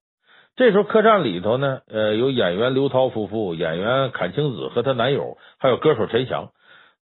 [0.57, 6.53] 这时候客栈里头呢，呃，有演员刘涛夫妇、演员阚清子和她男友，还有歌手陈翔，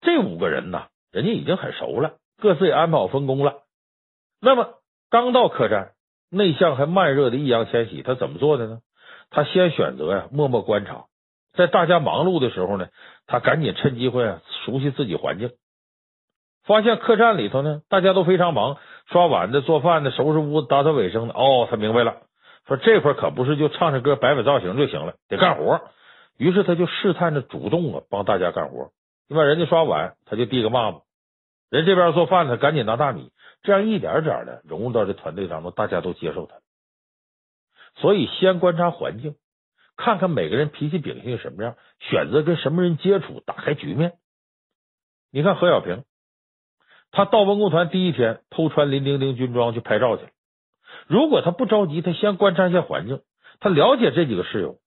[0.00, 3.62] 这五个人呐，人家已经很熟了，各自也安排好分工了。
[4.40, 4.74] 那么
[5.10, 5.92] 刚到客栈，
[6.30, 8.80] 内向还慢热的易烊千玺，他怎么做的呢？
[9.30, 11.04] 他先选择呀，默默观察，
[11.52, 12.88] 在大家忙碌的时候呢，
[13.26, 15.50] 他赶紧趁机会啊，熟悉自己环境。
[16.64, 21.34] 发现客栈里头呢，大家都非常忙，刷碗的、做饭的、收拾屋子、打扫卫生的。
[21.34, 22.22] 哦，他明白了，
[22.66, 25.80] 说这会儿可不是就唱唱歌、摆摆造型就行了，得干活。
[26.38, 28.90] 于是他就试探着主动啊，帮大家干活。
[29.28, 31.00] 你把人家刷碗，他就递个抹布；
[31.70, 33.30] 人这边做饭，他赶紧拿大米。
[33.62, 36.56] 这样一点点的融入到这团队当中，大家都接受他。
[37.96, 39.36] 所以先观察环境，
[39.96, 44.14] 看看每个人脾气秉性什么样，选择跟什么人接触，打开局面。
[45.30, 46.04] 你看何小平。
[47.14, 50.30] 他到文工团第一天，偷穿林丁丁军装去拍照去了。
[51.06, 53.20] 如果他不着急，他先观察一下环境，
[53.60, 54.78] 他了解这几个室友，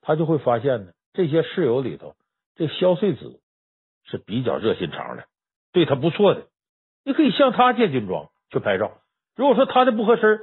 [0.00, 2.14] 他就会发现呢，这些室友里头，
[2.56, 3.38] 这萧穗子
[4.04, 5.24] 是比较热心肠的，
[5.72, 6.46] 对他不错的。
[7.04, 8.92] 你可以向他借军装去拍照。
[9.36, 10.40] 如果说他的不合身，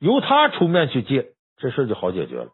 [0.00, 2.50] 由他出面去借，这事就好解决了。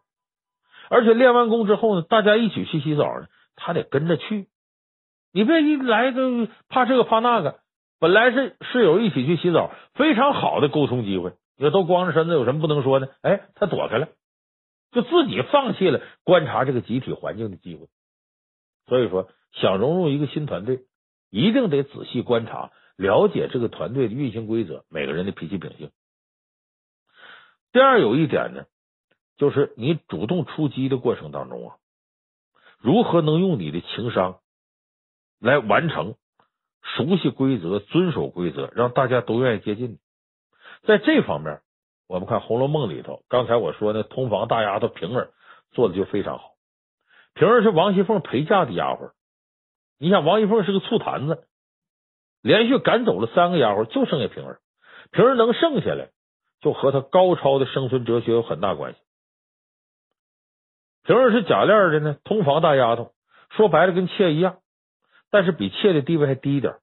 [0.87, 3.27] 而且练完功之后呢，大家一起去洗澡呢，
[3.57, 4.47] 他得跟着去。
[5.33, 7.59] 你别一来个怕这个怕那个。
[7.99, 11.33] 本来是室友一起去洗澡，非常好的沟通机会。
[11.57, 13.09] 也都光着身子，有什么不能说呢？
[13.21, 14.07] 哎，他躲开了，
[14.91, 17.87] 就自己放弃了观察这个集体环境的机会。
[18.87, 20.85] 所以说，想融入一个新团队，
[21.29, 25.91] 一定得仔细观察，了解这个团队的运行规则，每个人的脾气秉性。
[27.73, 28.63] 第二，有一点呢，
[29.35, 31.75] 就是你主动出击的过程当中啊，
[32.77, 34.39] 如何能用你的情商
[35.39, 36.15] 来完成？
[36.95, 39.99] 熟悉规则，遵守规则，让大家都愿意接近。
[40.83, 41.61] 在这方面，
[42.07, 45.31] 我们看《红楼梦》里头，刚才我说那通房大丫头平儿
[45.71, 46.51] 做的就非常好。
[47.33, 49.11] 平儿是王熙凤陪嫁的丫鬟，
[49.99, 51.43] 你想王熙凤是个醋坛子，
[52.41, 54.59] 连续赶走了三个丫鬟，就剩下平儿。
[55.11, 56.09] 平儿能剩下来，
[56.61, 58.99] 就和她高超的生存哲学有很大关系。
[61.03, 63.13] 平儿是贾琏的呢，通房大丫头，
[63.51, 64.57] 说白了跟妾一样。
[65.31, 66.75] 但是比妾的地位还低一点。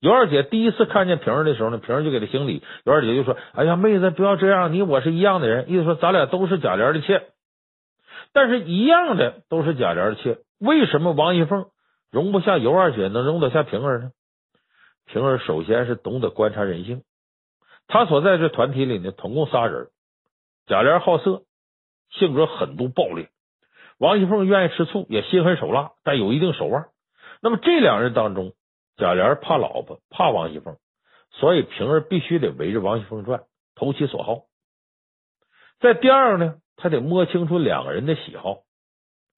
[0.00, 2.62] 尤二姐第一次看见平儿的时候呢，平儿就给她行礼。
[2.84, 5.70] 尤二姐就说：“哎呀，妹子，不要这样，你我是一样的人。
[5.70, 7.26] 意思说咱俩都是贾琏的妾，
[8.32, 11.66] 但是一样的都是贾琏的妾，为什么王熙凤
[12.10, 14.10] 容不下尤二姐，能容得下平儿呢？
[15.04, 17.02] 平儿首先是懂得观察人性。
[17.86, 19.88] 她所在这团体里呢，总共仨人：
[20.66, 21.42] 贾琏好色，
[22.08, 23.26] 性格狠毒暴烈；
[23.98, 26.86] 王熙凤愿意吃醋，也心狠手辣，但有一定手腕。”
[27.42, 28.52] 那么这两人当中，
[28.96, 30.76] 贾琏怕老婆，怕王熙凤，
[31.30, 34.42] 所以平儿必须得围着王熙凤转，投其所好。
[35.80, 38.58] 在第二呢，他得摸清楚两个人的喜好，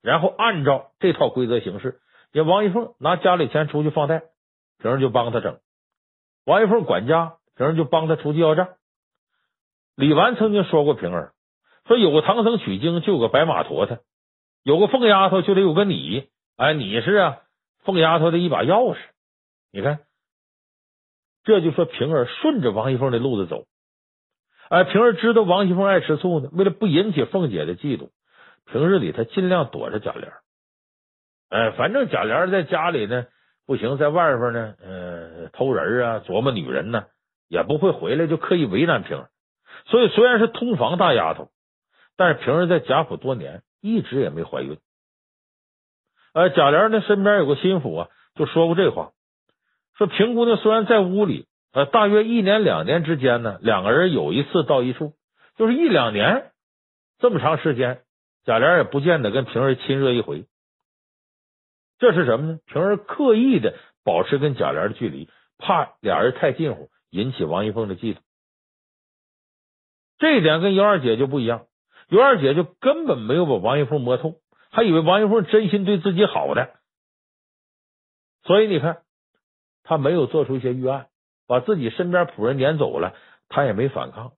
[0.03, 2.01] 然后按照这套规则行事。
[2.33, 4.23] 因为王熙凤拿家里钱出去放贷，
[4.79, 5.61] 平儿就帮他整；
[6.45, 8.69] 王熙凤管家，平儿就帮他出去要账。
[9.95, 11.35] 李纨曾经说过平儿
[11.87, 14.01] 说：“有个唐僧取经就有个白马驮他，
[14.65, 16.29] 有个凤丫头就得有个你。
[16.57, 17.39] 哎，你是啊。”
[17.85, 18.99] 凤丫头的一把钥匙，
[19.73, 20.01] 你看，
[21.45, 23.67] 这就说平儿顺着王熙凤的路子走。
[24.69, 28.11] 哎，平儿知道王熙凤爱吃醋呢，为了不引起凤姐的嫉妒，
[28.67, 30.33] 平日里他尽量躲着贾琏。
[31.51, 33.27] 哎，反正贾琏在家里呢
[33.67, 37.07] 不行，在外边呢，呃，偷人啊，琢磨女人呢，
[37.49, 39.29] 也不会回来，就刻意为难平儿。
[39.87, 41.51] 所以虽然是通房大丫头，
[42.17, 44.79] 但是平儿在贾府多年，一直也没怀孕。
[46.33, 49.13] 呃，贾琏呢身边有个心腹啊，就说过这话，
[49.97, 55.13] 说平姑娘虽然在屋里，呃，大约一年两年之间呢，两个人有一次到一处，
[55.57, 56.51] 就是一两年
[57.19, 58.03] 这么长时间，
[58.45, 60.47] 贾琏也不见得跟平儿亲热一回。
[61.99, 62.59] 这是什么呢？
[62.67, 65.29] 平儿刻意的保持跟贾琏的距离，
[65.59, 68.17] 怕俩人太近乎，引起王一凤的嫉妒。
[70.19, 71.67] 这一点跟尤二姐就不一样，
[72.09, 74.37] 尤二姐就根本没有把王一凤摸透，
[74.73, 76.75] 还以为王熙凤真心对自己好的，
[78.43, 79.03] 所以你看，
[79.85, 81.09] 她没有做出一些预案，
[81.47, 83.15] 把自己身边仆人撵走了，
[83.49, 84.33] 她也没反抗。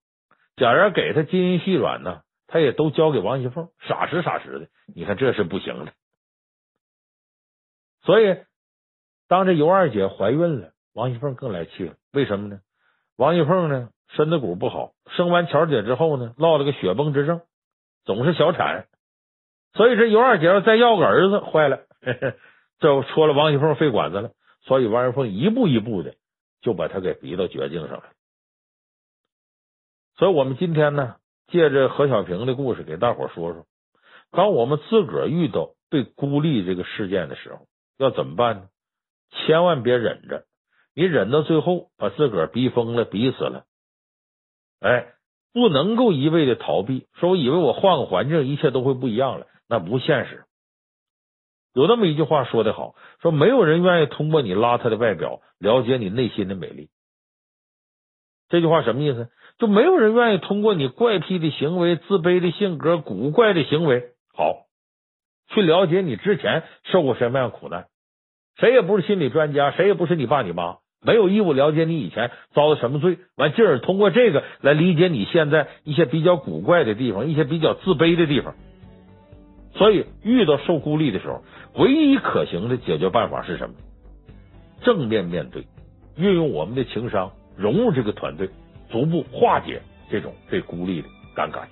[0.56, 4.68] 贾琏给她金银细软呢，她也都交给王熙凤，傻实傻实的。
[4.92, 5.92] 你看这是不行的。
[8.02, 8.36] 所以，
[9.28, 11.94] 当这尤二姐怀孕了，王熙凤更来气了。
[12.12, 12.60] 为什么呢？
[13.16, 17.40] 王熙凤呢，身子骨不好，生完巧姐之后呢，落了个血崩之症，
[18.04, 18.88] 总是小产。
[19.74, 21.80] 所以这尤二姐要再要个儿子，坏了，
[22.80, 24.30] 这戳了王熙凤肺管子了。
[24.62, 26.14] 所以王熙凤一步一步的
[26.62, 28.04] 就把她给逼到绝境上了。
[30.16, 31.16] 所以我们今天呢，
[31.48, 33.66] 借着何小平的故事，给大伙说说，
[34.30, 37.66] 当我们自个儿遇到被孤立这个事件的时候。
[37.96, 38.68] 要怎么办呢？
[39.30, 40.46] 千万别忍着，
[40.96, 43.66] 你忍到最后把自个儿逼疯了、逼死了。
[44.80, 45.14] 哎，
[45.52, 50.44] 不能够一味的逃避，说我以为我换个环境，一切都会不一样了，那不现实。
[51.74, 56.88] 有那么一句话说得好，说没有人愿意通过你邋遢的外表了解你内心的美丽。
[58.48, 59.30] 这句话什么意思？
[59.58, 64.66] 就没有人愿意通过你怪癖的行为、自卑的性格、古怪的行为，好。
[65.48, 67.86] 去了解你之前受过什么样苦难，
[68.56, 73.18] 谁也不是心理专家，谁也不是你爸你妈，没有义务了解你以前遭的什么罪。
[73.34, 78.54] 完，进而通过这个来理解你现在一些比较古怪的地方，一些比较自卑的地方。
[79.74, 81.42] 所以，遇到受孤立的时候，
[81.74, 83.74] 唯一可行的解决办法是什么？
[84.82, 85.66] 正面面对，
[86.16, 88.48] 运用我们的情商，融入这个团队，
[88.90, 91.62] 逐步化解这种被孤立的尴尬。